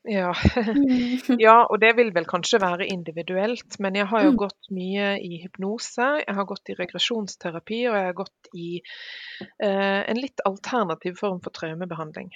[0.05, 0.33] Ja.
[1.47, 3.79] ja, og det vil vel kanskje være individuelt.
[3.83, 4.41] Men jeg har jo mm.
[4.45, 10.03] gått mye i hypnose, jeg har gått i regresjonsterapi, og jeg har gått i eh,
[10.03, 12.31] en litt alternativ form for traumebehandling.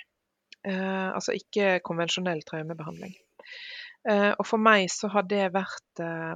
[0.67, 3.15] Eh, altså ikke konvensjonell traumebehandling.
[4.09, 6.35] Eh, og for meg så har det vært eh,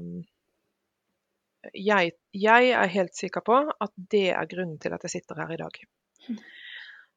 [1.78, 5.54] jeg, jeg, er helt sikker på at det er grunnen til at jeg sitter her
[5.54, 5.82] i dag.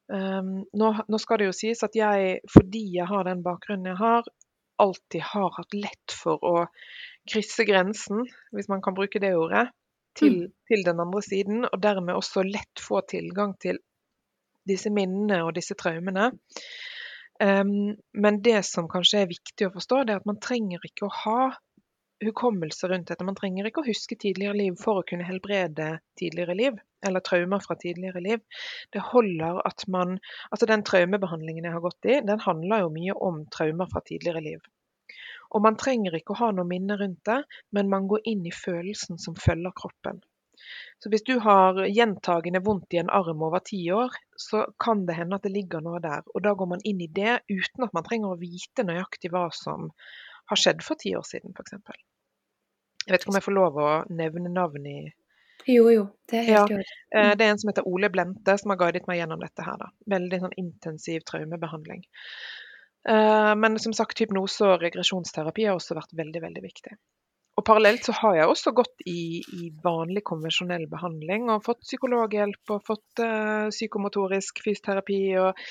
[0.06, 3.98] Um, nå, nå, skal det jo sies at jeg, fordi jeg har den bakgrunnen jeg
[3.98, 4.28] har,
[4.82, 6.54] alltid har hatt lett for å
[7.26, 9.66] krysse grensen, hvis man kan bruke det ordet,
[10.16, 10.52] til, mm.
[10.70, 11.64] til den andre siden.
[11.70, 13.80] Og dermed også lett få tilgang til
[14.66, 16.30] disse minnene og disse traumene.
[17.42, 21.08] Um, men det som kanskje er viktig å forstå, det er at man trenger ikke
[21.08, 21.40] å ha
[22.24, 23.24] hukommelse rundt dette.
[23.26, 25.88] Man trenger ikke å huske tidligere liv for å kunne helbrede
[26.20, 28.44] tidligere liv, eller traumer fra tidligere liv.
[28.94, 30.16] Det holder at man
[30.50, 34.44] Altså den traumebehandlingen jeg har gått i, den handler jo mye om traumer fra tidligere
[34.44, 34.62] liv.
[35.54, 37.42] Og man trenger ikke å ha noe minne rundt det,
[37.76, 40.22] men man går inn i følelsen som følger kroppen.
[41.02, 45.18] Så hvis du har gjentagende vondt i en arm over ti år, så kan det
[45.18, 46.24] hende at det ligger noe der.
[46.34, 49.46] Og da går man inn i det uten at man trenger å vite nøyaktig hva
[49.54, 49.90] som
[50.50, 51.76] har skjedd for ti år siden, f.eks.
[53.06, 54.98] Jeg vet ikke om jeg får lov å nevne navn i
[55.66, 56.06] Jo, jo.
[56.28, 56.94] Det er helt i Ja, orden.
[57.14, 59.76] Eh, Det er en som heter Ole Blente, som har guidet meg gjennom dette her.
[59.78, 59.90] da.
[60.06, 62.02] Veldig sånn intensiv traumebehandling.
[63.08, 66.96] Eh, Men som sagt, hypnose og regresjonsterapi har også vært veldig, veldig viktig.
[67.56, 72.74] Og parallelt så har jeg også gått i, i vanlig konvensjonell behandling og fått psykologhjelp
[72.74, 75.62] og fått uh, psykomotorisk fysioterapi og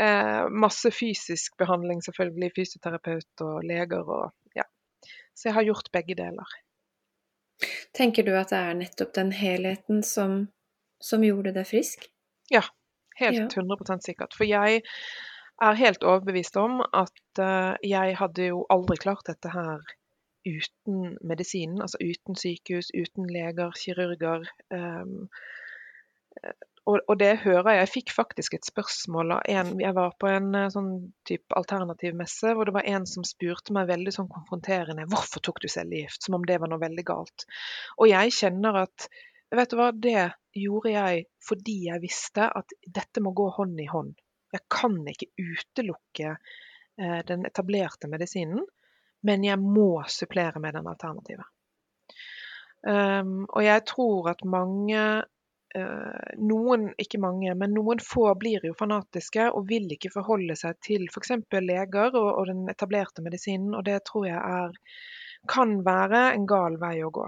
[0.00, 2.52] eh, masse fysisk behandling, selvfølgelig.
[2.56, 4.66] Fysioterapeut og leger og ja.
[5.34, 6.58] Så jeg har gjort begge deler.
[7.94, 10.46] Tenker du at det er nettopp den helheten som,
[11.00, 12.08] som gjorde deg frisk?
[12.50, 12.64] Ja.
[13.20, 14.34] Helt 100% sikkert.
[14.34, 14.80] For jeg
[15.62, 19.84] er helt overbevist om at uh, jeg hadde jo aldri klart dette her
[20.48, 21.82] uten medisinen.
[21.84, 24.48] Altså uten sykehus, uten leger, kirurger.
[24.72, 25.04] eh,
[26.88, 27.78] og, og det hører jeg.
[27.78, 30.90] Jeg fikk faktisk et spørsmål av en Jeg var på en eh, sånn
[31.28, 35.62] type alternativ messe hvor det var en som spurte meg veldig sånn konfronterende Hvorfor tok
[35.62, 36.24] du cellegift?
[36.26, 37.46] Som om det var noe veldig galt.
[38.00, 39.08] Og jeg kjenner at
[39.52, 43.88] Vet du hva, det gjorde jeg fordi jeg visste at dette må gå hånd i
[43.90, 44.14] hånd.
[44.48, 48.64] Jeg kan ikke utelukke eh, den etablerte medisinen,
[49.28, 51.44] men jeg må supplere med den alternative.
[52.82, 55.02] Um, og jeg tror at mange
[55.72, 61.06] Noen, ikke mange, men noen få blir jo fanatiske og vil ikke forholde seg til
[61.08, 61.32] f.eks.
[61.64, 64.74] leger og, og den etablerte medisinen, og det tror jeg er,
[65.48, 67.24] kan være en gal vei å gå.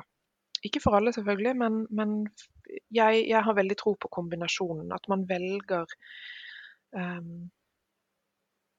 [0.64, 2.12] Ikke for alle, selvfølgelig, men, men
[2.92, 4.92] jeg, jeg har veldig tro på kombinasjonen.
[4.96, 5.84] At man velger
[6.96, 7.50] um,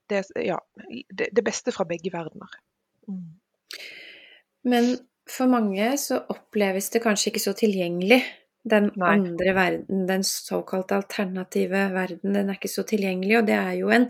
[0.10, 0.58] det, ja,
[1.10, 2.58] det, det beste fra begge verdener.
[3.10, 3.38] Mm.
[4.66, 4.96] Men
[5.30, 8.22] for mange så oppleves det kanskje ikke så tilgjengelig.
[8.66, 9.12] Den Nei.
[9.14, 13.38] andre verden, den såkalte alternative verden, den er ikke så tilgjengelig.
[13.44, 14.08] Og det er jo en,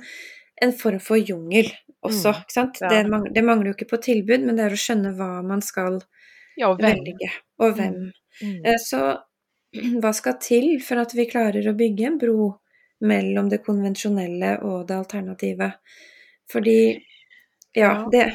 [0.64, 1.68] en form for jungel
[2.06, 2.78] også, Mm, ikke sant.
[2.82, 2.90] ja.
[2.94, 5.62] Det, mangler, det mangler jo ikke på tilbud, men det er å skjønne hva man
[5.66, 6.00] skal
[6.58, 7.96] Ja, og velge, og hvem.
[8.42, 8.52] Mm.
[8.62, 8.78] Mm.
[8.80, 9.00] Så
[10.04, 12.52] hva skal til for at vi klarer å bygge en bro
[13.02, 15.74] mellom det konvensjonelle og det alternative?
[16.52, 16.78] Fordi
[17.76, 18.06] ja, Ja.
[18.12, 18.26] det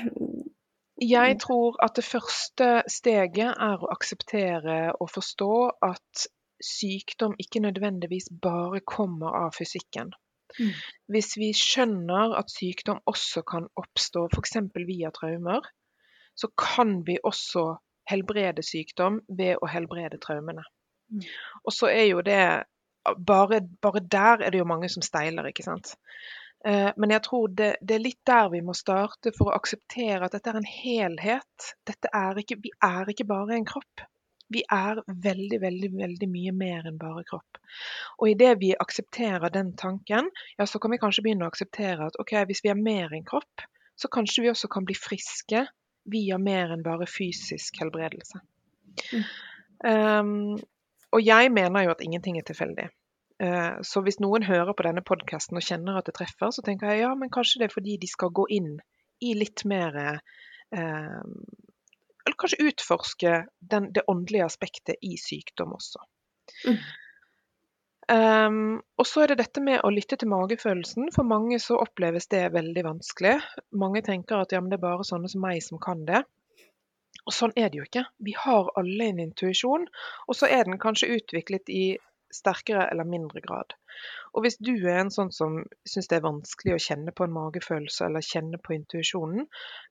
[1.00, 5.54] Jeg tror at det første steget er å akseptere og forstå
[5.86, 6.26] at
[6.60, 10.12] sykdom ikke nødvendigvis bare kommer av fysikken.
[10.58, 10.72] Mm.
[11.14, 14.58] Hvis vi skjønner at sykdom også kan oppstå f.eks.
[14.88, 15.64] via traumer,
[16.36, 17.64] så kan vi også
[18.10, 20.64] helbrede sykdom ved å helbrede traumene.
[21.10, 21.24] Mm.
[21.64, 22.42] Og så er jo det
[23.26, 25.94] bare, bare der er det jo mange som steiler, ikke sant.
[26.64, 30.26] Eh, Men jeg tror det, det er litt der vi må starte for å akseptere
[30.26, 31.70] at dette er en helhet.
[32.12, 34.04] Er ikke, vi er ikke bare en kropp.
[34.50, 37.60] Vi er veldig, veldig, veldig mye mer enn bare kropp.
[38.18, 42.18] Og idet vi aksepterer den tanken, ja, så kan vi kanskje begynne å akseptere at
[42.18, 43.62] ok, hvis vi er mer enn kropp,
[43.94, 45.62] så kanskje vi også kan bli friske
[46.10, 48.40] via mer enn bare fysisk helbredelse.
[49.12, 49.24] Mm.
[49.86, 50.32] Um,
[51.14, 52.88] og jeg mener jo at ingenting er tilfeldig.
[53.40, 56.92] Eh, Så hvis noen hører på denne podkasten og kjenner at det treffer, så tenker
[56.92, 58.74] jeg ja, men kanskje det er fordi de skal gå inn
[59.24, 61.20] i litt mer eh,
[62.26, 66.04] Eller kanskje utforske den, det åndelige aspektet i sykdom også.
[66.68, 66.82] Mm.
[68.10, 71.12] Um, og så er det dette med å lytte til magefølelsen.
[71.14, 73.36] For mange så oppleves det veldig vanskelig.
[73.78, 76.24] Mange tenker at ja, men det er bare sånne som meg som kan det.
[77.22, 78.04] Og sånn er det jo ikke.
[78.26, 79.86] Vi har alle en intuisjon,
[80.26, 81.84] og så er den kanskje utviklet i
[82.34, 83.74] sterkere eller mindre grad.
[84.34, 87.34] Og hvis du er en sånn som syns det er vanskelig å kjenne på en
[87.34, 89.46] magefølelse eller kjenne på intuisjonen,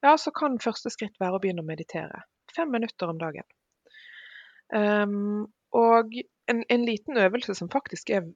[0.06, 2.24] ja, så kan første skritt være å begynne å meditere.
[2.56, 3.48] Fem minutter om dagen.
[4.74, 6.16] Um, og
[6.50, 8.30] en, en liten øvelse som faktisk er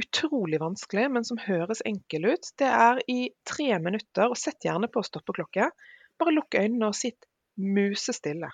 [0.00, 4.88] utrolig vanskelig, men som høres enkel ut, det er i tre minutter, og sett gjerne
[4.92, 5.70] på stoppeklokke,
[6.20, 7.26] bare lukk øynene og sitt
[7.60, 8.50] musestille.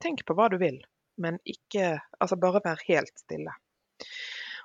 [0.00, 0.80] Tenk på hva du vil,
[1.20, 3.52] men ikke Altså bare vær helt stille.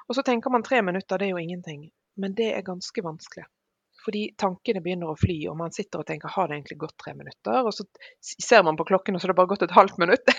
[0.09, 1.87] Og så tenker man tre minutter, det er jo ingenting.
[2.21, 3.47] Men det er ganske vanskelig.
[4.05, 7.15] Fordi tankene begynner å fly, og man sitter og tenker har det egentlig gått tre
[7.17, 7.65] minutter?
[7.65, 7.87] Og så
[8.21, 10.33] ser man på klokken, og så har det bare gått et halvt minutt.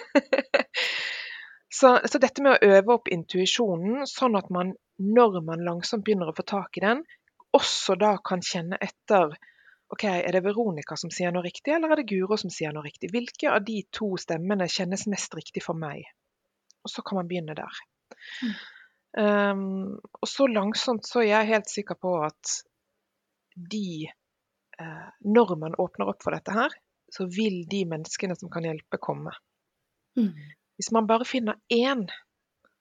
[1.80, 6.30] så, så dette med å øve opp intuisjonen, sånn at man når man langsomt begynner
[6.30, 7.02] å få tak i den,
[7.56, 9.34] også da kan kjenne etter
[9.92, 12.86] OK, er det Veronica som sier noe riktig, eller er det Guro som sier noe
[12.86, 13.10] riktig?
[13.14, 16.08] Hvilke av de to stemmene kjennes mest riktig for meg?
[16.82, 17.82] Og så kan man begynne der.
[18.42, 18.56] Mm.
[19.16, 22.56] Um, og så langsomt så er jeg helt sikker på at
[23.56, 24.10] de
[24.76, 26.74] uh, Når man åpner opp for dette her,
[27.12, 29.32] så vil de menneskene som kan hjelpe, komme.
[30.18, 30.34] Mm.
[30.76, 32.04] Hvis man bare finner én,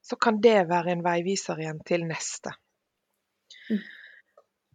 [0.03, 2.51] så kan det være en veiviser igjen til neste.
[3.69, 3.79] Mm.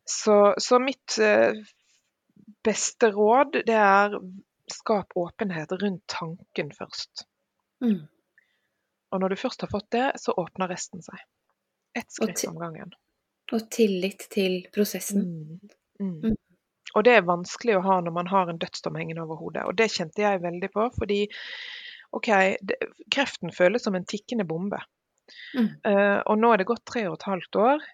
[0.09, 1.61] Så, så, mitt uh,
[2.65, 4.17] beste råd det er
[4.71, 7.27] skap åpenhet rundt tanken først.
[7.85, 8.09] Mm.
[9.11, 11.21] Og når du først har fått det, så åpner resten seg.
[11.99, 12.95] Ett skritt om gangen.
[13.51, 15.27] Og tillit til prosessen.
[15.27, 15.75] Mm.
[16.01, 16.15] Mm.
[16.31, 16.39] mm.
[16.99, 19.63] Og det er vanskelig å ha når man har en dødsdom hengende over hodet.
[19.71, 21.21] Og det kjente jeg veldig på, fordi
[22.17, 22.31] OK,
[22.67, 22.79] det,
[23.15, 24.81] kreften føles som en tikkende bombe.
[25.55, 27.85] Uh, og nå er det gått tre og et halvt år,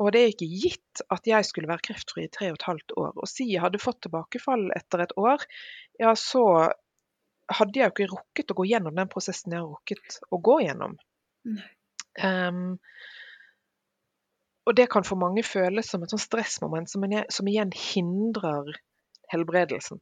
[0.00, 2.94] og det er ikke gitt at jeg skulle være kreftfri i tre og et halvt
[2.98, 3.12] år.
[3.20, 5.44] Og si jeg hadde fått tilbakefall etter et år,
[6.00, 6.44] ja så
[7.50, 10.60] hadde jeg jo ikke rukket å gå gjennom den prosessen jeg har rukket å gå
[10.64, 10.96] gjennom.
[12.24, 12.78] Um,
[14.68, 18.74] og det kan for mange føles som et sånn stressmoment som, som, igjen hindrer
[19.32, 20.00] helbredelsen.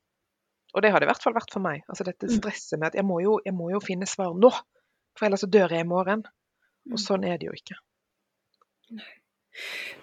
[0.74, 1.84] Og det har det i hvert fall vært for meg.
[1.88, 2.34] Altså dette mm.
[2.40, 4.50] stresset med at jeg må jo, jeg må jo finne svar nå,
[5.16, 6.24] for ellers så dør jeg i morgen.
[6.90, 7.04] Og mm.
[7.04, 7.78] sånn er det jo ikke.
[8.98, 9.14] Nei.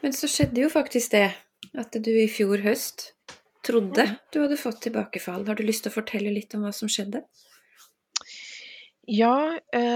[0.02, 1.28] Men så skjedde jo faktisk det
[1.80, 3.12] at du i fjor høst
[3.66, 5.46] trodde du hadde fått tilbakefall.
[5.48, 7.24] Har du lyst til å fortelle litt om hva som skjedde?
[9.06, 9.38] Ja,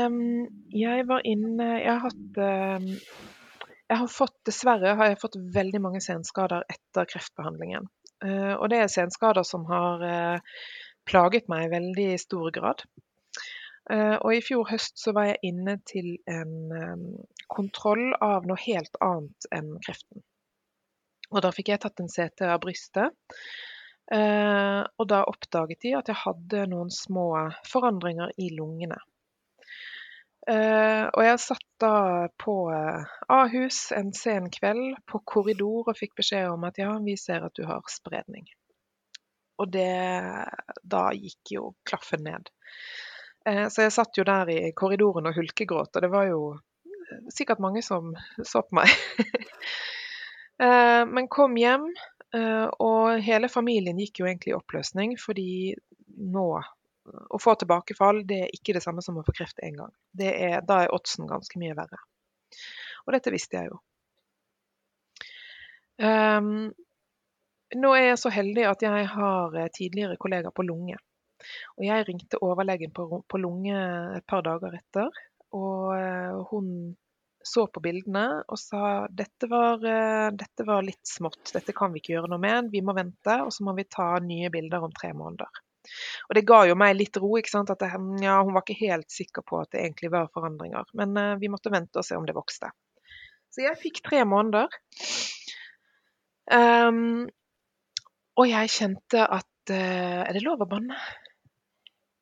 [0.05, 2.89] um, jeg var inne Jeg har hatt um,
[3.89, 7.89] Jeg har fått, dessverre har jeg fått veldig mange senskader etter kreftbehandlingen.
[8.23, 10.57] Uh, og det er senskader som har uh,
[11.09, 12.83] plaget meg i veldig stor grad.
[13.89, 17.15] Uh, og i fjor høst så var jeg inne til en
[17.49, 20.21] kontroll av noe helt annet enn kreften.
[21.33, 23.35] Og da fikk jeg tatt en CT av brystet.
[24.09, 27.27] Eh, og da oppdaget de at jeg hadde noen små
[27.69, 28.97] forandringer i lungene.
[30.49, 36.15] Eh, og jeg satt da på eh, Ahus en sen kveld på korridor og fikk
[36.17, 38.47] beskjed om at ja, vi ser at du har spredning.
[39.59, 39.91] Og det
[40.89, 42.49] Da gikk jo klaffen ned.
[43.45, 46.41] Eh, så jeg satt jo der i korridoren og hulkegråt, og det var jo
[47.33, 48.89] sikkert mange som så på meg.
[50.59, 51.85] Men kom hjem,
[52.83, 55.71] og hele familien gikk jo egentlig i oppløsning, fordi
[56.19, 56.49] nå
[57.29, 59.93] å få tilbakefall det er ikke det samme som å få kreft én gang.
[60.19, 62.01] Er, da er oddsen ganske mye verre.
[63.05, 63.79] Og dette visste jeg jo.
[65.99, 66.69] Um,
[67.75, 70.97] nå er jeg så heldig at jeg har tidligere kollegaer på lunge.
[71.79, 73.75] Og jeg ringte overlegen på, på lunge
[74.17, 75.11] et par dager etter
[75.55, 76.95] og eh, hun
[77.43, 82.01] så på bildene og sa dette var, eh, dette var litt smått, dette kan vi
[82.01, 84.93] ikke gjøre noe med, vi må vente, og så må vi ta nye bilder om
[84.93, 85.63] tre måneder.
[86.27, 87.31] Og Det ga jo meg litt ro.
[87.39, 87.71] ikke sant?
[87.73, 87.91] At det,
[88.23, 90.89] ja, Hun var ikke helt sikker på at det egentlig var forandringer.
[90.99, 92.71] Men uh, vi måtte vente og se om det vokste.
[93.49, 94.69] Så jeg fikk tre måneder.
[96.49, 97.27] Um,
[98.39, 100.97] og jeg kjente at uh, Er det lov å banne?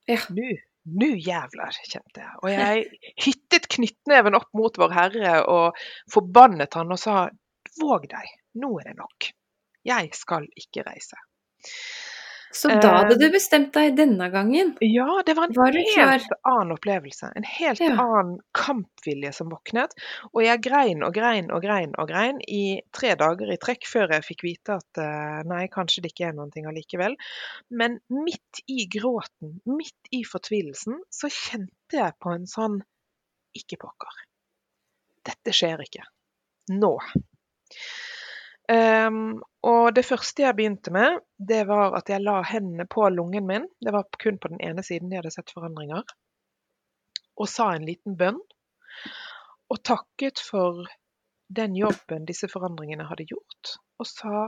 [0.08, 0.19] Ja.
[0.32, 0.56] Nå
[0.88, 2.34] nå jævler, kjente jeg.
[2.43, 2.86] Og jeg
[3.25, 5.80] hyttet knyttneven opp mot Vår Herre og
[6.13, 7.25] forbannet han og sa
[7.82, 8.30] våg deg,
[8.62, 9.27] nå er det nok.
[9.88, 11.19] Jeg skal ikke reise.
[12.51, 14.73] Så da hadde du bestemt deg denne gangen?
[14.83, 17.31] Ja, det var en var helt annen opplevelse.
[17.36, 17.93] En helt ja.
[17.99, 19.95] annen kampvilje som våknet.
[20.31, 24.15] Og jeg grein og grein og grein og grein i tre dager i trekk før
[24.15, 27.17] jeg fikk vite at uh, nei, kanskje det ikke er noen ting allikevel.
[27.69, 32.81] Men midt i gråten, midt i fortvilelsen, så kjente jeg på en sånn
[33.57, 34.23] Ikke pokker.
[35.27, 36.03] Dette skjer ikke.
[36.77, 36.93] Nå.
[38.67, 43.47] Um, og det første jeg begynte med, det var at jeg la hendene på lungen
[43.47, 43.67] min.
[43.84, 46.03] Det var kun på den ene siden de hadde sett forandringer.
[47.38, 48.39] Og sa en liten bønn.
[49.71, 50.88] Og takket for
[51.47, 53.77] den jobben disse forandringene hadde gjort.
[53.99, 54.47] Og sa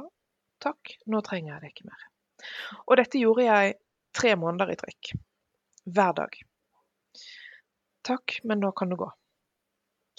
[0.64, 2.08] takk, nå trenger jeg det ikke mer.
[2.88, 3.78] Og dette gjorde jeg
[4.16, 5.14] tre måneder i trekk.
[5.90, 6.36] Hver dag.
[8.08, 9.10] Takk, men nå kan du gå.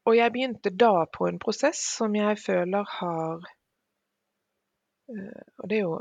[0.08, 3.59] og jeg begynte da på en prosess som jeg føler har Eh,
[5.10, 6.00] og det er jo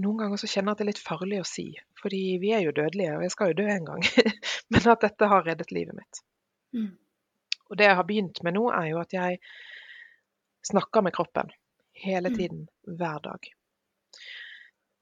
[0.00, 1.64] Noen ganger så kjenner jeg at det er litt farlig å si,
[2.00, 4.06] fordi vi er jo dødelige, og jeg skal jo dø en gang.
[4.72, 6.20] Men at dette har reddet livet mitt.
[6.72, 6.94] Mm.
[7.68, 9.36] Og det jeg har begynt med nå, er jo at jeg
[10.70, 11.52] snakker med kroppen
[12.00, 12.38] hele mm.
[12.38, 12.96] tiden, mm.
[12.96, 13.50] hver dag.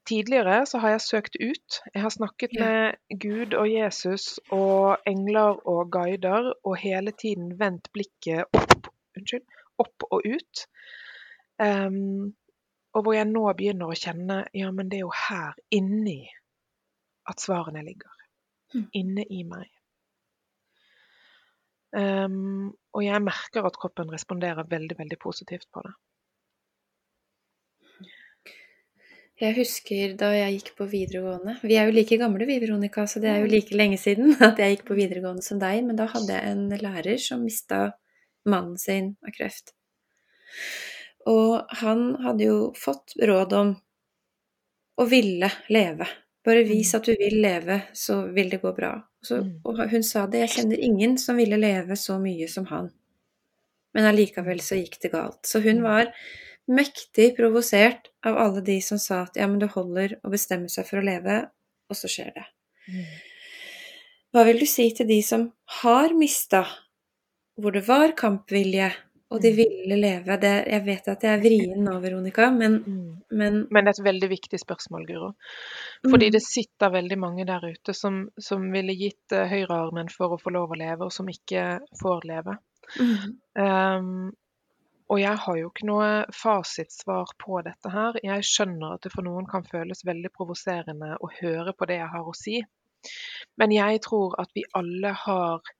[0.09, 1.79] Tidligere så har jeg søkt ut.
[1.93, 7.91] Jeg har snakket med Gud og Jesus og engler og guider, og hele tiden vendt
[7.93, 9.45] blikket opp, unnskyld,
[9.77, 10.63] opp og ut.
[11.61, 12.33] Um,
[12.95, 16.23] og hvor jeg nå begynner å kjenne ja, men det er jo her inni
[17.29, 18.15] at svarene ligger.
[18.73, 18.85] Mm.
[18.97, 19.69] Inne i meg.
[21.89, 25.95] Um, og jeg merker at kroppen responderer veldig, veldig positivt på det.
[29.39, 33.21] Jeg husker da jeg gikk på videregående Vi er jo like gamle, vi, Veronica, så
[33.23, 35.85] det er jo like lenge siden at jeg gikk på videregående som deg.
[35.87, 37.85] Men da hadde jeg en lærer som mista
[38.49, 39.73] mannen sin av kreft.
[41.29, 43.75] Og han hadde jo fått råd om
[44.99, 46.07] å ville leve.
[46.45, 46.97] Bare vis mm.
[46.97, 48.93] at du vil leve, så vil det gå bra.
[49.21, 49.51] Så, mm.
[49.67, 52.89] og hun sa det, jeg kjenner ingen som ville leve så mye som han.
[53.95, 55.41] Men allikevel så gikk det galt.
[55.47, 55.85] Så hun mm.
[55.85, 56.13] var
[56.69, 60.87] mektig provosert av alle de som sa at ja, men det holder å bestemme seg
[60.87, 61.41] for å leve,
[61.89, 62.45] og så skjer det.
[64.33, 65.47] Hva vil du si til de som
[65.81, 66.63] har mista,
[67.59, 68.91] hvor det var kampvilje,
[69.29, 69.57] og de mm.
[69.57, 70.37] ville leve.
[70.41, 73.11] Det, jeg vet at jeg er vrien nå, Veronica, men, mm.
[73.37, 75.31] men Men det er et veldig viktig spørsmål, Guro.
[76.07, 76.33] Fordi mm.
[76.33, 80.53] det sitter veldig mange der ute som, som ville gitt uh, høyrearmen for å få
[80.55, 81.65] lov å leve, og som ikke
[82.01, 82.57] får leve.
[82.97, 83.35] Mm.
[83.61, 84.31] Um,
[85.09, 88.17] og jeg har jo ikke noe fasitsvar på dette her.
[88.25, 92.11] Jeg skjønner at det for noen kan føles veldig provoserende å høre på det jeg
[92.13, 92.59] har å si.
[93.57, 95.71] Men jeg tror at vi alle har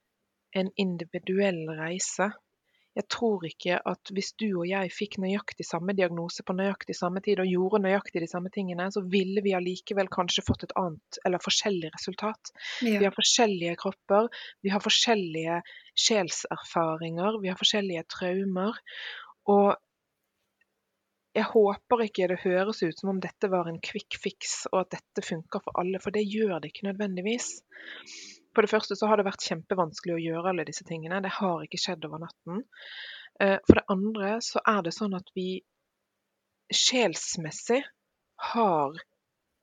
[0.57, 2.31] en individuell reise
[2.97, 7.21] jeg tror ikke at hvis du og jeg fikk nøyaktig samme diagnose på nøyaktig samme
[7.25, 11.19] tid og gjorde nøyaktig de samme tingene, så ville vi allikevel kanskje fått et annet
[11.25, 12.51] eller forskjellig resultat.
[12.81, 12.97] Ja.
[12.97, 14.31] Vi har forskjellige kropper,
[14.65, 15.61] vi har forskjellige
[16.07, 18.81] sjelserfaringer, vi har forskjellige traumer.
[19.53, 19.77] Og
[21.37, 24.97] jeg håper ikke det høres ut som om dette var en quick fix, og at
[24.97, 27.51] dette funker for alle, for det gjør det ikke nødvendigvis.
[28.55, 31.21] For det første så har det vært kjempevanskelig å gjøre alle disse tingene.
[31.23, 32.63] Det har ikke skjedd over natten.
[33.39, 35.61] Eh, for det andre så er det sånn at vi
[36.73, 37.83] sjelsmessig
[38.53, 38.99] har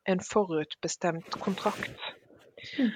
[0.07, 2.09] en forutbestemt kontrakt.
[2.79, 2.91] Mm.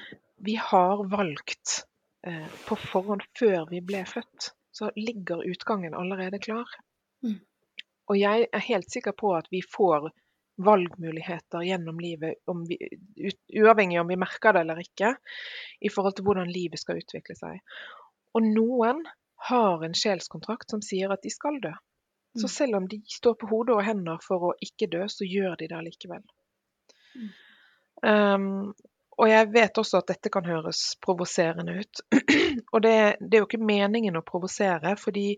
[0.47, 1.85] Vi har valgt
[2.27, 6.71] eh, på forhånd, før vi ble født, så ligger utgangen allerede klar.
[7.27, 7.41] Mm.
[8.11, 10.11] Og jeg er helt sikker på at vi får
[10.65, 12.79] valgmuligheter gjennom livet, vi,
[13.61, 15.15] uavhengig om vi merker det eller ikke,
[15.81, 17.61] i forhold til hvordan livet skal utvikle seg.
[18.37, 19.05] Og noen
[19.51, 21.73] har en sjelskontrakt som sier at de skal dø.
[22.39, 22.55] Så mm.
[22.55, 25.71] selv om de står på hodet og hender for å ikke dø, så gjør de
[25.73, 26.23] det likevel.
[27.17, 27.31] Mm.
[28.07, 28.75] Um,
[29.21, 32.03] og jeg vet også at dette kan høres provoserende ut.
[32.73, 35.35] og det, det, er jo ikke meningen å provosere, fordi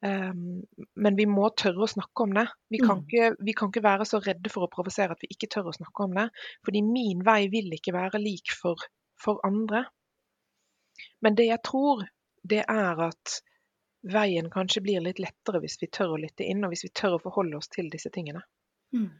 [0.00, 0.62] Um,
[0.96, 2.46] men vi må tørre å snakke om det.
[2.72, 3.04] Vi kan, mm.
[3.04, 5.76] ikke, vi kan, ikke, være så redde for å provosere at vi ikke tør å
[5.76, 6.26] snakke om det.
[6.66, 8.80] Fordi min vei vil ikke være lik for,
[9.20, 9.84] for andre.
[11.24, 12.06] Men det jeg tror,
[12.48, 13.40] det er at
[14.00, 17.18] veien kanskje blir litt lettere hvis vi tør å lytte inn, og hvis vi tør
[17.18, 18.40] å forholde oss til disse tingene.
[18.96, 19.10] Mm.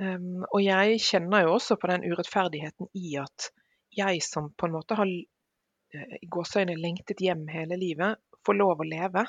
[0.00, 3.50] Um, og jeg kjenner jo også på den urettferdigheten i at
[3.94, 8.82] jeg som på en måte har eh, i gåseøyne lengtet hjem hele livet, får lov
[8.82, 9.26] å leve.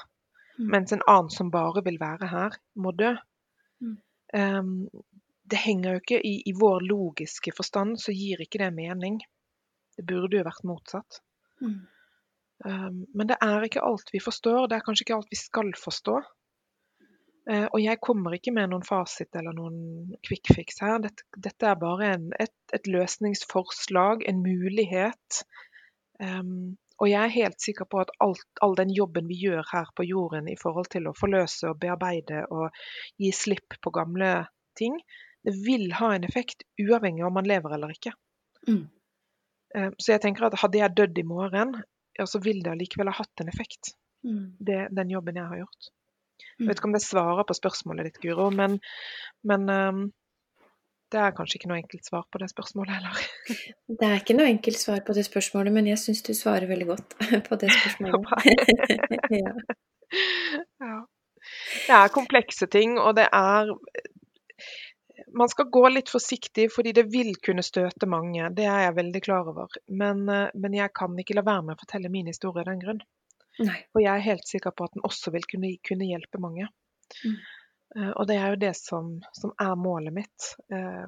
[0.62, 0.68] Mm.
[0.76, 3.16] Mens en annen som bare vil være her, må dø.
[4.34, 4.90] Um,
[5.52, 9.20] det henger jo ikke i, i, vår logiske forstand, så gir ikke det mening.
[9.98, 11.20] Det burde jo vært motsatt.
[11.60, 11.82] Mm.
[12.66, 14.70] Um, men det er ikke alt vi forstår.
[14.70, 16.22] Det er kanskje ikke alt vi skal forstå.
[17.50, 21.02] Uh, og jeg kommer ikke med noen fasit eller noen quick fix her.
[21.04, 25.42] Dette, dette er bare en, et, et, løsningsforslag, en mulighet.
[26.22, 29.90] Um, og jeg er helt sikker på at alt, all den jobben vi gjør her
[29.98, 32.70] på jorden i forhold til å forløse og bearbeide og
[33.22, 34.34] gi slipp på gamle
[34.78, 35.00] ting,
[35.42, 38.14] det vil ha en effekt uavhengig av om man lever eller ikke.
[38.70, 38.84] Mm.
[39.74, 41.74] Um, så jeg tenker at hadde jeg dødd i morgen,
[42.20, 43.96] ja, så vil det allikevel ha hatt en effekt.
[44.28, 44.46] Mm.
[44.62, 45.92] Det, den jobben jeg har gjort.
[46.60, 48.78] Jeg vet ikke om det svarer på spørsmålet ditt, Guro, men,
[49.48, 50.02] men um,
[51.12, 53.24] det er kanskje ikke noe enkelt svar på det spørsmålet heller.
[54.02, 56.88] Det er ikke noe enkelt svar på det spørsmålet, men jeg syns du svarer veldig
[56.88, 57.16] godt
[57.48, 58.30] på det spørsmålet.
[59.42, 59.52] ja.
[60.86, 60.96] ja.
[61.88, 63.74] Det er komplekse ting, og det er
[65.36, 68.50] Man skal gå litt forsiktig, fordi det vil kunne støte mange.
[68.56, 69.72] Det er jeg veldig klar over.
[69.88, 72.82] Men, eh, men jeg kan ikke la være med å fortelle min historie av den
[72.82, 73.00] grunn.
[73.62, 73.78] Nei.
[73.96, 76.68] Og jeg er helt sikker på at den også vil kunne, kunne hjelpe mange.
[77.24, 77.38] Mm.
[77.96, 80.52] Uh, og det er jo det som, som er målet mitt.
[80.72, 81.08] Uh,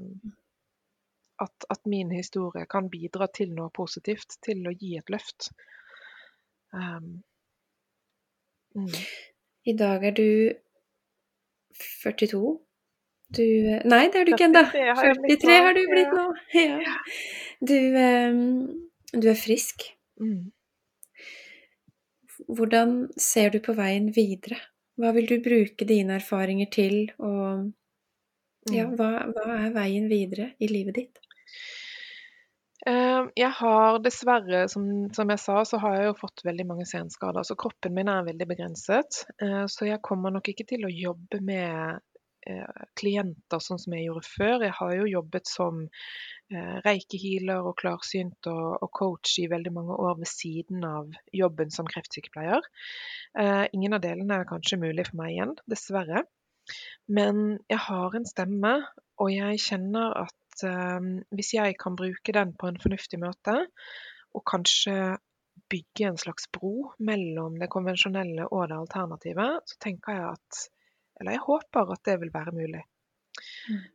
[1.43, 5.49] at, at, min historie kan bidra til noe positivt, til å gi et løft.
[6.73, 7.23] Um,
[8.75, 8.91] mm.
[9.69, 10.29] I dag er du
[12.03, 12.43] 42.
[13.33, 13.45] Du
[13.89, 14.63] Nei, det er du ikke ennå.
[14.69, 16.25] 43 har du blitt nå.
[16.59, 16.97] Ja.
[17.63, 18.41] Du, um,
[19.13, 19.87] du, er frisk.
[20.21, 20.51] Mm.
[22.47, 24.59] Hvordan ser du på veien videre?
[24.99, 27.71] Hva vil du bruke dine erfaringer til, og
[28.71, 28.97] ja, mm.
[28.99, 31.23] hva, hva er veien videre i livet ditt?
[32.85, 36.87] Ehm, jeg har dessverre, som, som, jeg sa, så har jeg jo fått veldig mange
[36.87, 37.45] senskader.
[37.47, 39.23] Så kroppen min er veldig begrenset.
[39.41, 42.01] Eh, så jeg kommer nok ikke til å jobbe med eh,
[42.99, 44.65] klienter sånn som jeg gjorde før.
[44.65, 45.83] Jeg har jo jobbet som
[46.53, 51.87] Eh, reiki-healer og klarsynt og, coach i veldig mange år ved siden av jobben som
[51.89, 52.65] kreftsykepleier.
[53.39, 56.25] Eh, ingen av delene er kanskje mulig for meg igjen, dessverre.
[57.07, 58.73] Men jeg har en stemme,
[59.23, 63.57] og jeg kjenner at eh, hvis jeg kan bruke den på en fornuftig måte,
[64.33, 65.15] og kanskje
[65.73, 70.63] bygge en slags bro mellom det konvensjonelle og det alternative, så tenker jeg at
[71.19, 72.83] Eller jeg håper at det vil være mulig.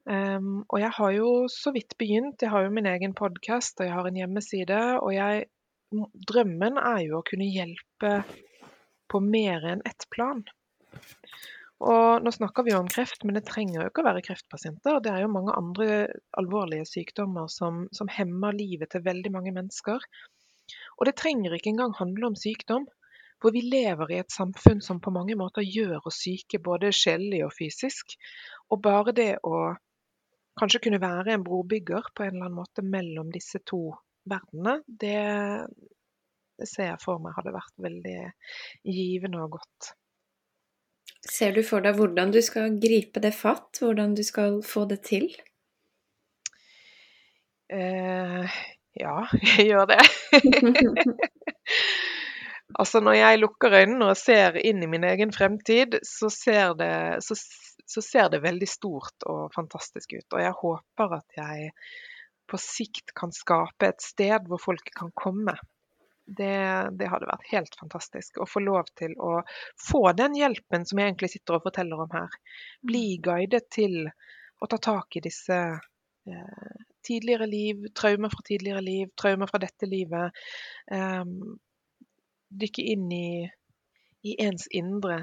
[0.08, 2.42] Um, og jeg har jo så vidt begynt.
[2.42, 4.80] Jeg har jo min egen podkast og jeg har en hjemmeside.
[5.02, 5.48] Og jeg,
[6.30, 8.14] drømmen er jo å kunne hjelpe
[9.08, 10.44] på mer enn ett plan.
[11.78, 14.98] Og nå snakker vi jo om kreft, men det trenger jo ikke å være kreftpasienter.
[15.02, 16.08] Det er jo mange andre
[16.40, 20.02] alvorlige sykdommer som, som hemmer livet til veldig mange mennesker.
[20.98, 22.88] Og det trenger ikke engang handle om sykdom.
[23.42, 27.44] For vi lever i et samfunn som på mange måter gjør oss syke, både sjelelig
[27.46, 28.16] og fysisk.
[28.72, 29.60] Og bare det å
[30.58, 33.92] kanskje kunne være en brobygger på en eller annen måte mellom disse to
[34.28, 35.14] verdenene, det,
[36.58, 38.18] det ser jeg for meg hadde vært veldig
[38.90, 39.92] givende og godt.
[41.28, 43.80] Ser du for deg hvordan du skal gripe det fatt?
[43.82, 45.30] Hvordan du skal få det til?
[47.68, 48.58] Eh,
[48.98, 49.16] ja,
[49.56, 50.02] jeg gjør det.
[52.74, 56.92] altså Når jeg lukker øynene og ser inn i min egen fremtid, så ser det,
[57.24, 57.36] så,
[57.88, 60.26] så ser det veldig stort og fantastisk ut.
[60.34, 61.72] Og jeg håper at jeg
[62.48, 65.56] på sikt kan skape et sted hvor folk kan komme.
[66.28, 66.56] Det,
[67.00, 69.38] det, hadde vært helt fantastisk å få lov til å
[69.80, 72.34] få den hjelpen som jeg egentlig sitter og forteller om her.
[72.84, 73.22] Bli mm.
[73.24, 74.02] guidet til
[74.60, 76.74] å ta tak i disse eh,
[77.08, 80.36] tidligere liv, traumer fra tidligere liv, traumer fra dette livet.
[80.92, 81.24] Eh,
[82.48, 83.48] dykke inn i,
[84.24, 85.22] i ens indre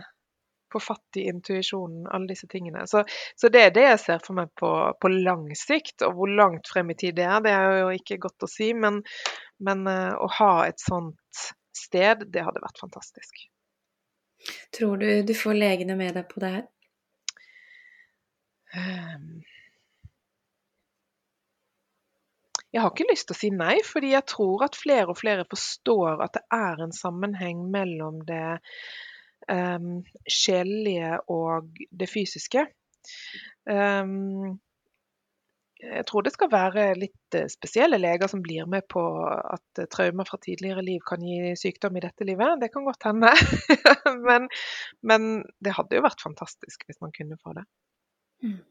[0.76, 2.88] få fatt i intuisjonen, alle disse tingene.
[2.88, 3.04] Så,
[3.36, 4.72] så, det er det jeg ser for meg på,
[5.02, 6.04] på, lang sikt.
[6.08, 8.72] Og hvor langt frem i tid det er, det er jo ikke godt å si.
[8.76, 9.02] Men,
[9.64, 11.44] men uh, å ha et sånt
[11.76, 13.46] sted, det hadde vært fantastisk.
[14.76, 16.66] Tror du du får legene med deg på det her?
[18.76, 19.46] Um,
[22.76, 25.46] jeg har ikke lyst til å si nei, fordi jeg tror at flere og flere
[25.48, 28.58] forstår at det er en sammenheng mellom det
[29.48, 32.66] um, sjelelige og det fysiske.
[33.64, 34.58] Um,
[35.86, 39.90] jeg tror det skal være litt eh, spesielle leger som blir med på at eh,
[39.92, 42.60] traumer fra tidligere liv kan gi sykdom i dette livet.
[42.62, 43.32] Det kan godt hende.
[44.28, 44.48] men,
[45.06, 47.66] men, det hadde jo vært fantastisk hvis man kunne få det.
[48.44, 48.64] Mm.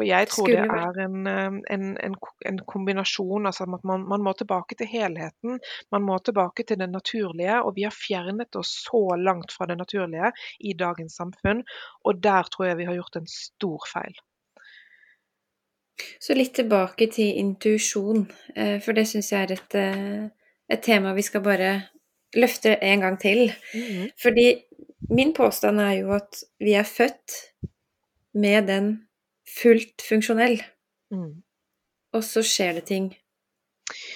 [0.00, 2.14] For jeg tror det er en, en, en,
[2.48, 3.46] en kombinasjon.
[3.46, 5.58] altså at man, man, må tilbake til helheten.
[5.92, 7.58] Man må tilbake til det naturlige.
[7.60, 10.30] Og vi har fjernet oss så langt fra det naturlige
[10.64, 11.60] i dagens samfunn.
[12.08, 14.16] Og der tror jeg vi har gjort en stor feil.
[16.16, 18.24] Så litt tilbake til intuisjon,
[18.56, 20.24] eh, for det syns jeg er et, eh,
[20.72, 21.74] et, tema vi skal bare
[22.40, 23.52] løfte en gang til.
[23.74, 24.08] Mm -hmm.
[24.22, 24.64] Fordi
[25.10, 27.36] min påstand er jo at vi er født
[28.32, 29.09] med den
[29.58, 30.60] fullt funksjonell,
[31.10, 31.42] Mm.
[32.14, 33.08] og så skjer det ting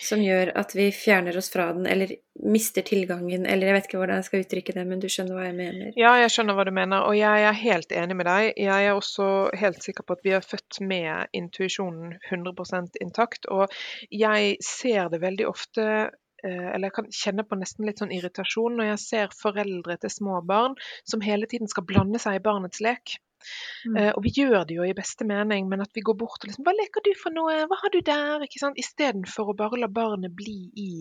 [0.05, 2.13] som gjør at vi fjerner oss fra den, eller
[2.47, 5.47] mister tilgangen, eller jeg vet ikke hvordan jeg skal uttrykke det, men du skjønner hva
[5.49, 5.93] jeg mener.
[5.99, 8.53] Ja, jeg skjønner hva du mener, og jeg er helt enig med deg.
[8.63, 9.27] Jeg er også
[9.59, 13.49] helt sikker på at vi er født med intuisjonen 100% intakt.
[13.51, 13.73] Og
[14.11, 15.89] jeg ser det veldig ofte
[16.45, 20.41] eller jeg kan kjenne på nesten litt sånn irritasjon når jeg ser foreldre til små
[20.45, 20.75] barn
[21.09, 23.17] som hele tiden skal blande seg i barnets lek.
[23.89, 23.97] Mm.
[23.97, 26.49] Eh, og vi gjør det jo i beste mening, men at vi går bort og
[26.49, 27.57] liksom Hva leker du for noe?
[27.69, 28.45] Hva har du der?
[28.45, 28.81] Ikke sant?
[28.81, 30.93] Istedenfor å bare la barnet bli i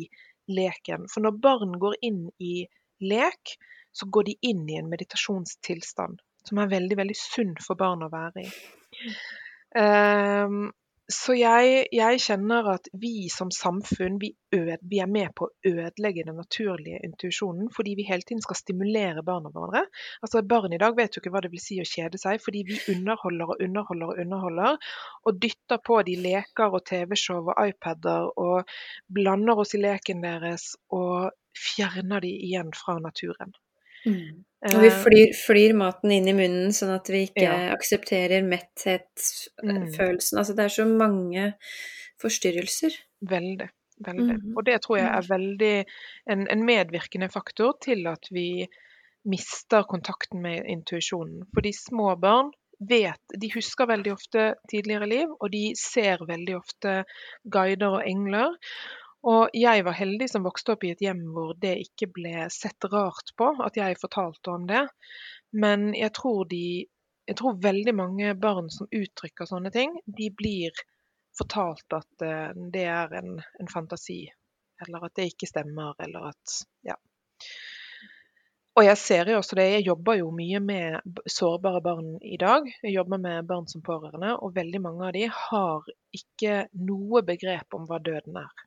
[0.52, 1.08] leken.
[1.12, 2.66] For når barn går inn i
[3.04, 3.56] lek,
[3.96, 6.20] så går de inn i en meditasjonstilstand.
[6.44, 8.50] Som er veldig, veldig sunn for barn å være i.
[9.80, 10.68] Ehm,
[11.12, 15.52] så jeg, jeg kjenner at vi som samfunn vi, øde, vi er med på å
[15.68, 19.82] ødelegge den naturlige intuisjonen fordi vi hele tiden skal stimulere barna våre.
[20.24, 22.64] Altså Barn i dag vet jo ikke hva det vil si å kjede seg, fordi
[22.70, 24.80] vi underholder og underholder og underholder.
[25.28, 28.72] Og dytter på de leker og TV-show og iPader og
[29.12, 33.52] blander oss i leken deres og fjerner de igjen fra naturen.
[34.06, 34.44] Mm.
[34.64, 37.74] Og vi Eh, flyr, flyr maten inn i munnen, sånn at vi ikke Ja.
[37.76, 40.38] aksepterer metthetsfølelsen.
[40.38, 40.40] Mm.
[40.40, 41.54] Altså det er så mange
[42.22, 42.96] forstyrrelser.
[43.22, 43.70] Veldig.
[44.06, 44.38] veldig.
[44.40, 44.58] Mm.
[44.58, 45.86] Og det tror jeg er veldig
[46.28, 48.68] en, en medvirkende faktor til at vi
[49.26, 51.46] mister kontakten med intuisjonen.
[51.54, 57.04] Fordi små barn vet De husker veldig ofte tidligere liv, og de ser veldig ofte
[57.50, 58.58] guider og engler.
[59.24, 62.90] Og jeg var heldig som vokste opp i et hjem hvor det ikke ble sett
[62.92, 64.84] rart på at jeg fortalte om det.
[65.56, 66.66] Men jeg tror de
[67.24, 70.76] jeg tror veldig mange barn som uttrykker sånne ting, de blir
[71.38, 74.26] fortalt at eh, det er en, en fantasi.
[74.84, 76.98] Eller at det ikke stemmer, eller at Ja.
[78.74, 82.66] Og jeg ser jo også det, jeg jobber jo mye med sårbare barn i dag.
[82.82, 86.56] Jeg jobber med barn som pårørende, og veldig mange av de har ikke
[86.90, 88.64] noe begrep om hva døden er.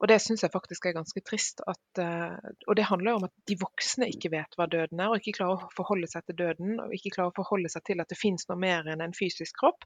[0.00, 1.60] Og det syns jeg faktisk er ganske trist.
[1.68, 5.12] At, eh, og det handler jo om at de voksne ikke vet hva døden er,
[5.12, 6.78] og ikke klarer å forholde seg til døden.
[6.80, 9.60] Og ikke klarer å forholde seg til at det fins noe mer enn en fysisk
[9.60, 9.84] kropp.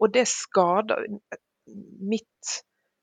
[0.00, 1.06] Og det skader
[2.02, 2.56] Mitt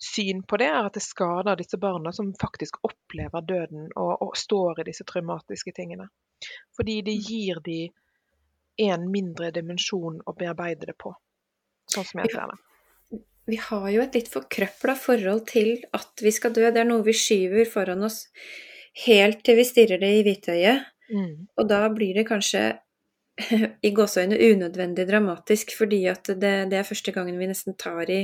[0.04, 4.36] syn på det er at det skader disse barna som faktisk opplever døden og, og
[4.38, 6.10] står i disse traumatiske tingene.
[6.76, 7.80] Fordi det gir de
[8.84, 11.14] en mindre dimensjon å bearbeide det på.
[11.92, 12.60] Sånn som jeg ser det.
[13.50, 16.68] Vi har jo et litt forkrøpla forhold til at vi skal dø.
[16.72, 18.28] Det er noe vi skyver foran oss
[19.06, 20.86] helt til vi stirrer det i hvitøyet.
[21.10, 21.48] Mm.
[21.58, 22.62] Og da blir det kanskje
[23.88, 28.22] i gåseøyne unødvendig dramatisk, fordi at det, det er første gangen vi nesten tar i,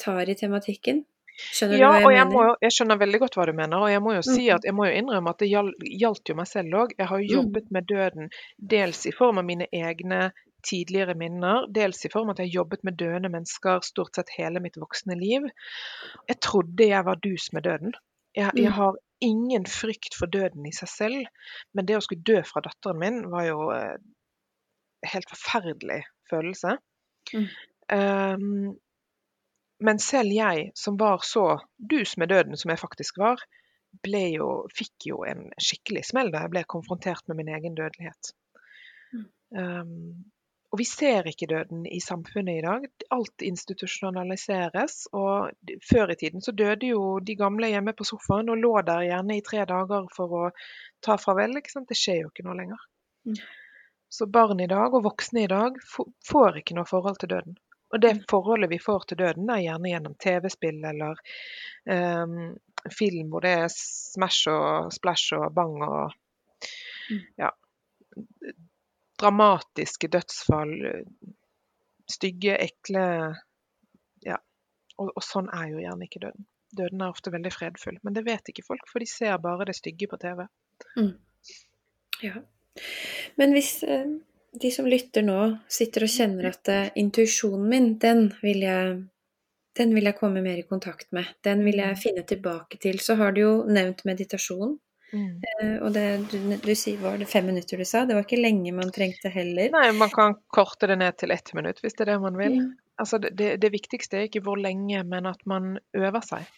[0.00, 1.04] tar i tematikken.
[1.40, 2.34] Skjønner Ja, du hva jeg og jeg, mener?
[2.50, 3.78] må, jeg skjønner veldig godt hva du mener.
[3.86, 4.54] Og jeg må jo si Mhm.
[4.56, 6.90] at jeg må jo innrømme at det gjal- gjaldt jo meg selv òg.
[6.98, 7.34] Jeg har jo Mm.
[7.36, 10.32] jobbet med døden dels i form av mine egne
[10.66, 14.32] tidligere minner, dels i form av at jeg har jobbet med døende mennesker stort sett
[14.36, 15.46] hele mitt voksne liv.
[16.28, 17.94] Jeg trodde jeg var dus med døden.
[18.36, 18.76] Jeg, jeg Mm.
[18.78, 21.26] har ingen frykt for døden i seg selv,
[21.74, 23.98] men det å skulle dø fra datteren min var jo eh,
[25.12, 26.76] helt forferdelig følelse.
[27.34, 27.48] Mm.
[27.90, 28.78] Um,
[29.80, 33.40] men selv jeg, som var så dus med døden som jeg faktisk var,
[34.04, 38.32] jo, fikk jo en skikkelig smell da jeg ble konfrontert med min egen dødelighet.
[39.12, 39.24] Mm.
[39.56, 40.24] Um,
[40.70, 42.84] og vi ser ikke døden i samfunnet i dag.
[43.10, 45.08] Alt institusjonaliseres.
[45.18, 45.50] Og
[45.90, 49.38] før i tiden så døde jo de gamle hjemme på sofaen og lå der gjerne
[49.38, 50.44] i tre dager for å
[51.02, 51.58] ta farvel.
[51.58, 51.88] Ikke sant?
[51.90, 52.84] Det skjer jo ikke noe lenger.
[53.26, 53.40] Mm.
[54.10, 55.76] Så barn i dag og voksne i dag
[56.30, 57.58] får ikke noe forhold til døden.
[57.90, 58.24] Og det Mm.
[58.30, 61.18] forholdet vi får til døden, er gjerne gjennom TV-spill eller
[61.90, 62.54] um,
[62.94, 66.12] film hvor det er smash og splash og bang og
[67.10, 67.22] Mm.
[67.38, 67.50] ja,
[69.20, 70.72] dramatiske dødsfall.
[72.10, 73.04] Stygge, ekle
[74.26, 74.38] Ja.
[74.98, 76.46] Og, og sånn er jo gjerne ikke døden.
[76.76, 79.74] Døden er ofte veldig fredfull, men det vet ikke folk, for de ser bare det
[79.78, 80.44] stygge på TV.
[82.22, 82.42] Ja.
[83.40, 84.04] Men hvis eh,
[84.60, 85.38] de som lytter nå,
[85.72, 89.00] sitter og kjenner at eh, intuisjonen min, den vil jeg
[89.78, 91.28] den vil jeg komme mer i kontakt med.
[91.46, 92.00] Den vil jeg Mm.
[92.02, 92.98] finne tilbake til.
[92.98, 94.78] Så har du jo nevnt meditasjon.
[95.12, 95.42] Mm.
[95.62, 98.04] eh, Og det, du, du sier, var det fem minutter du sa?
[98.06, 99.72] Det var ikke lenge man trengte heller.
[99.74, 102.60] Nei, man kan korte det ned til ett minutt hvis det er det man vil.
[102.60, 102.70] Mm.
[103.00, 106.48] Altså det, det, det viktigste er ikke hvor lenge, men at man øver seg.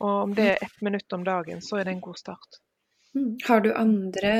[0.00, 2.60] Og om det er ett minutt om dagen, så er det en god start.
[3.14, 3.36] Mm.
[3.46, 4.32] Har du andre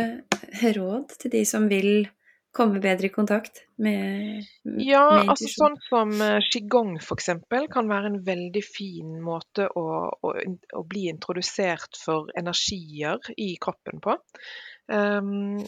[0.62, 2.09] råd til de som vil
[2.53, 4.45] komme bedre i kontakt med,
[4.83, 9.87] Ja, med altså sånn som eh, qigong eksempel, kan være en veldig fin måte å,
[10.11, 10.35] å,
[10.77, 14.17] å bli introdusert for energier i kroppen på.
[14.91, 15.61] Um,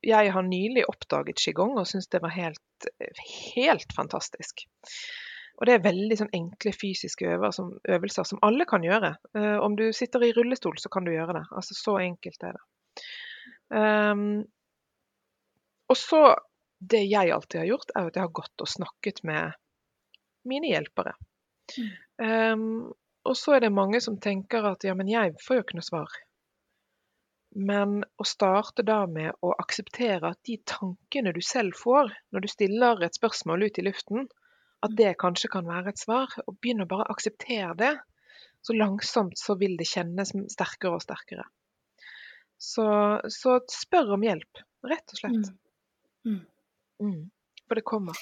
[0.00, 2.88] jeg har nylig oppdaget qigong og syns det var helt,
[3.54, 4.64] helt fantastisk.
[5.60, 9.12] Og det er veldig sånn enkle fysiske øvelser som, øvelser som alle kan gjøre.
[9.36, 11.44] Uh, om du sitter i rullestol, så kan du gjøre det.
[11.52, 12.64] Altså Så enkelt er det.
[13.70, 14.24] Um,
[15.90, 16.22] og så
[16.80, 19.52] Det jeg alltid har gjort, er at jeg har gått og snakket med
[20.48, 21.12] mine hjelpere.
[21.76, 21.90] Mm.
[22.24, 22.94] Um,
[23.28, 25.84] og så er det mange som tenker at ja, men jeg får jo ikke noe
[25.84, 26.14] svar.
[27.50, 32.48] Men å starte da med å akseptere at de tankene du selv får når du
[32.48, 34.28] stiller et spørsmål ut i luften,
[34.80, 36.32] at det kanskje kan være et svar.
[36.46, 37.94] Og begynne å bare akseptere det.
[38.64, 41.46] Så langsomt så vil det kjennes sterkere og sterkere.
[42.60, 42.86] Så,
[43.32, 45.48] så spør om hjelp, rett og slett.
[45.48, 45.58] Mm.
[46.26, 46.44] Mm.
[47.00, 47.30] mm.
[47.68, 48.20] For det kommer.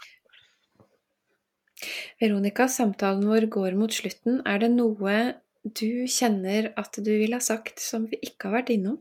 [2.20, 4.40] Veronica, samtalen vår går mot slutten.
[4.46, 5.18] Er det noe
[5.62, 8.98] du kjenner at du ville ha sagt som vi ikke har vært innom?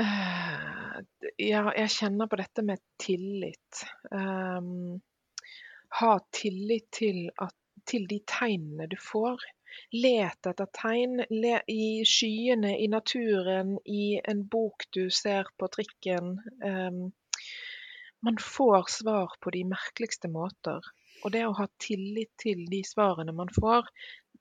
[0.00, 1.00] Uh,
[1.36, 3.82] ja, jeg kjenner på dette med tillit.
[4.10, 5.00] Um,
[6.00, 7.56] ha tillit til, at,
[7.88, 9.42] til, de tegnene du får.
[9.96, 16.36] Let etter tegn le, i skyene, i naturen, i en bok du ser på trikken.
[16.64, 17.02] Um,
[18.20, 20.84] man får svar på de merkeligste måter.
[21.24, 23.88] Og det å ha tillit til de svarene man får,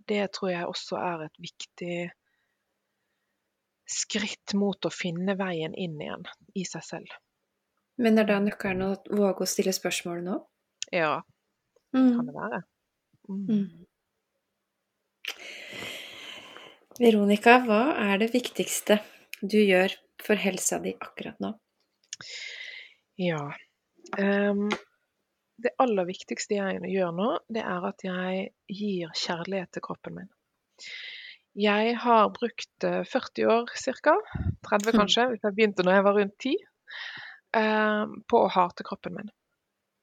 [0.08, 1.98] det tror jeg også er et viktig
[3.90, 6.26] skritt mot å finne veien inn igjen
[6.56, 7.20] i seg selv.
[8.00, 10.36] Men er da nøkkelen å våge å stille spørsmål nå?
[10.94, 11.20] Ja,
[11.92, 12.62] det kan det være.
[13.30, 13.46] Mm.
[13.50, 13.86] Mm.
[17.00, 18.98] Veronica, hva er det viktigste
[19.40, 21.54] du gjør for helsa di akkurat nå?
[23.24, 23.46] Ja
[24.20, 24.66] um,
[25.64, 30.30] Det aller viktigste jeg gjør nå, det er at jeg gir kjærlighet til kroppen min.
[31.60, 33.08] Jeg har brukt 40
[33.46, 34.18] eh, år ca.,
[34.68, 35.00] 30 hm.
[35.00, 36.56] kanskje, hvis jeg begynte når jeg var rundt 10,
[37.64, 39.32] um, på å hate kroppen min.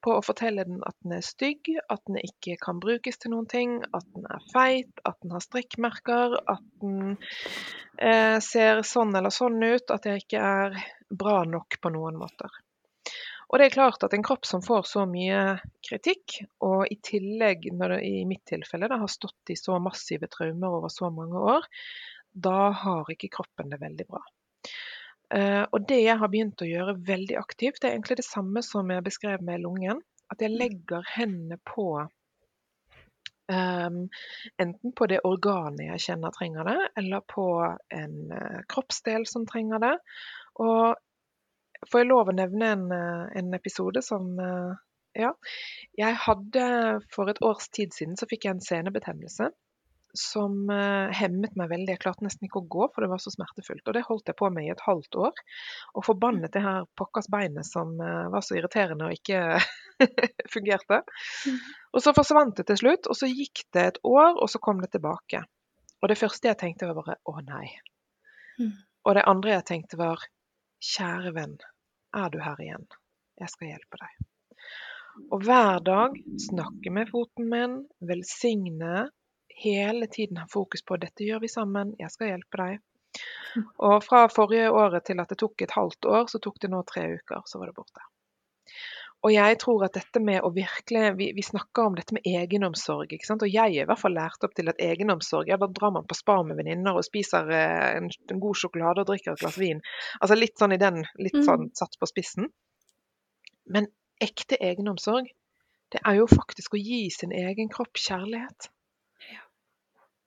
[0.07, 3.49] På å fortelle den at den er stygg, at den ikke kan brukes til noen
[3.51, 7.17] ting, at den er feit, at den har strikkmerker, at den
[7.99, 10.79] eh, ser sånn eller sånn ut, at jeg ikke er
[11.11, 12.55] bra nok på noen måter.
[13.47, 17.69] Og det er klart at en kropp som får så mye kritikk, og i tillegg,
[17.75, 21.43] når det i mitt tilfelle det har stått i så massive traumer over så mange
[21.55, 21.69] år,
[22.37, 24.23] da har ikke kroppen det veldig bra.
[25.35, 28.63] Uh, og det jeg har begynt å gjøre veldig aktivt, det er egentlig det samme
[28.63, 30.03] som jeg beskrev med lungen.
[30.31, 31.89] At jeg legger hendene på
[33.53, 33.99] um,
[34.63, 37.47] enten på det organet jeg kjenner trenger det, eller på
[37.95, 39.97] en uh, kroppsdel som trenger det.
[40.63, 40.97] Og
[41.93, 44.73] Får jeg lov å nevne en, uh, en episode som uh,
[45.17, 45.35] Ja.
[45.97, 46.65] Jeg hadde
[47.13, 49.51] For et års tid siden så fikk jeg en senebetennelse
[50.21, 51.95] som uh, hemmet meg veldig.
[51.95, 53.85] Jeg klarte nesten ikke å gå, for det var så smertefullt.
[53.87, 55.43] Og det holdt jeg på med i et halvt år.
[55.95, 59.61] Og forbannet det her pokkers beinet som uh, var så irriterende og ikke
[60.55, 61.03] fungerte.
[61.49, 61.61] Mm.
[61.97, 64.83] Og så forsvant det til slutt, og så gikk det et år, og så kom
[64.85, 65.43] det tilbake.
[66.03, 67.69] Og det første jeg tenkte, var bare å nei.
[68.61, 68.73] Mm.
[69.07, 70.25] Og det andre jeg tenkte, var
[70.87, 71.55] Kjære venn,
[72.15, 72.85] er du her igjen?
[73.41, 74.27] Jeg skal hjelpe deg.
[75.33, 79.07] Og hver dag snakke med foten min, velsigne,
[79.63, 82.83] hele tiden har fokus på dette gjør vi sammen, jeg skal hjelpe deg.
[83.89, 86.83] Og fra forrige året til at det tok et halvt år, så tok det nå
[86.89, 88.05] tre uker, så var det borte.
[89.25, 93.11] Og jeg tror at dette med å virkelig Vi, vi snakker om dette med egenomsorg.
[93.13, 93.43] ikke sant?
[93.43, 96.07] Og jeg er i hvert fall lært opp til at egenomsorg ja, Da drar man
[96.07, 99.59] på spa med venninner og spiser eh, en, en, god sjokolade og drikker et glass
[99.59, 99.81] vin.
[100.21, 101.75] Altså litt sånn i den Litt sånn mm.
[101.81, 102.53] satt på spissen.
[103.73, 103.89] Men
[104.23, 105.33] ekte egenomsorg,
[105.93, 108.71] det er jo faktisk å gi sin egen kropp kjærlighet.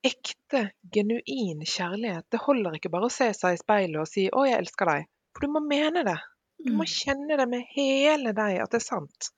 [0.05, 2.25] Ekte, genuin kjærlighet.
[2.31, 5.09] Det holder ikke bare å se seg i speilet og si 'Å, jeg elsker deg'.
[5.35, 6.15] For du må mene det.
[6.63, 6.91] Du må mm.
[6.91, 9.29] kjenne det med hele deg at det er sant.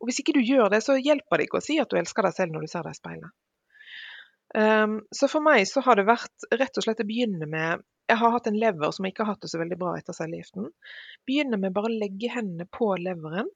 [0.00, 2.26] Og hvis ikke du gjør det, så hjelper det ikke å si at du elsker
[2.26, 3.34] deg selv når du ser deg i speilet.
[4.54, 8.20] Um, så for meg så har det vært rett og slett å begynne med Jeg
[8.20, 10.68] har hatt en lever som ikke har hatt det så veldig bra etter cellegiften.
[11.26, 13.48] Begynne med bare å legge hendene på leveren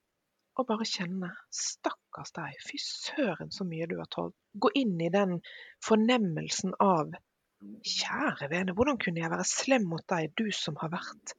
[0.58, 4.34] og bare kjenne Stakkars deg, fy søren så mye du har tålt.
[4.58, 5.38] Gå inn i den
[5.86, 7.14] fornemmelsen av
[7.58, 11.32] Kjære vene, hvordan kunne jeg være slem mot deg, du som har vært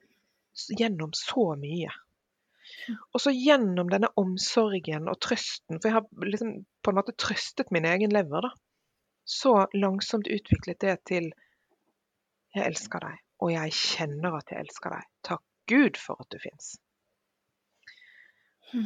[0.75, 1.93] gjennom så mye.
[3.13, 6.51] Og så gjennom denne omsorgen og trøsten, for jeg har liksom
[6.83, 8.51] på en måte trøstet min egen lever, da.
[9.23, 11.31] Så langsomt utviklet det til
[12.55, 15.09] Jeg elsker deg, og jeg kjenner at jeg elsker deg.
[15.27, 16.73] Takk Gud for at du fins.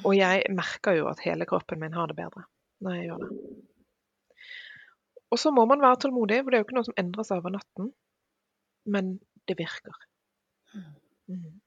[0.04, 2.46] Og jeg merker jo at hele kroppen min har det bedre
[2.84, 3.30] når jeg gjør det.
[5.34, 7.40] Og så må man være tålmodig, for det er jo ikke noe som endrer seg
[7.42, 7.88] over natten.
[8.86, 9.16] Men
[9.50, 9.96] det virker.
[11.32, 11.62] Mm.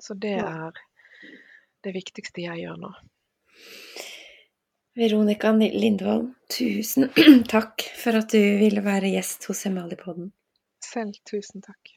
[0.00, 0.78] Så det er
[1.84, 2.92] det viktigste jeg gjør nå.
[4.96, 7.10] Veronica Lindvold, tusen
[7.52, 10.32] takk for at du ville være gjest hos Emalipodden.
[10.80, 11.96] Selv tusen takk.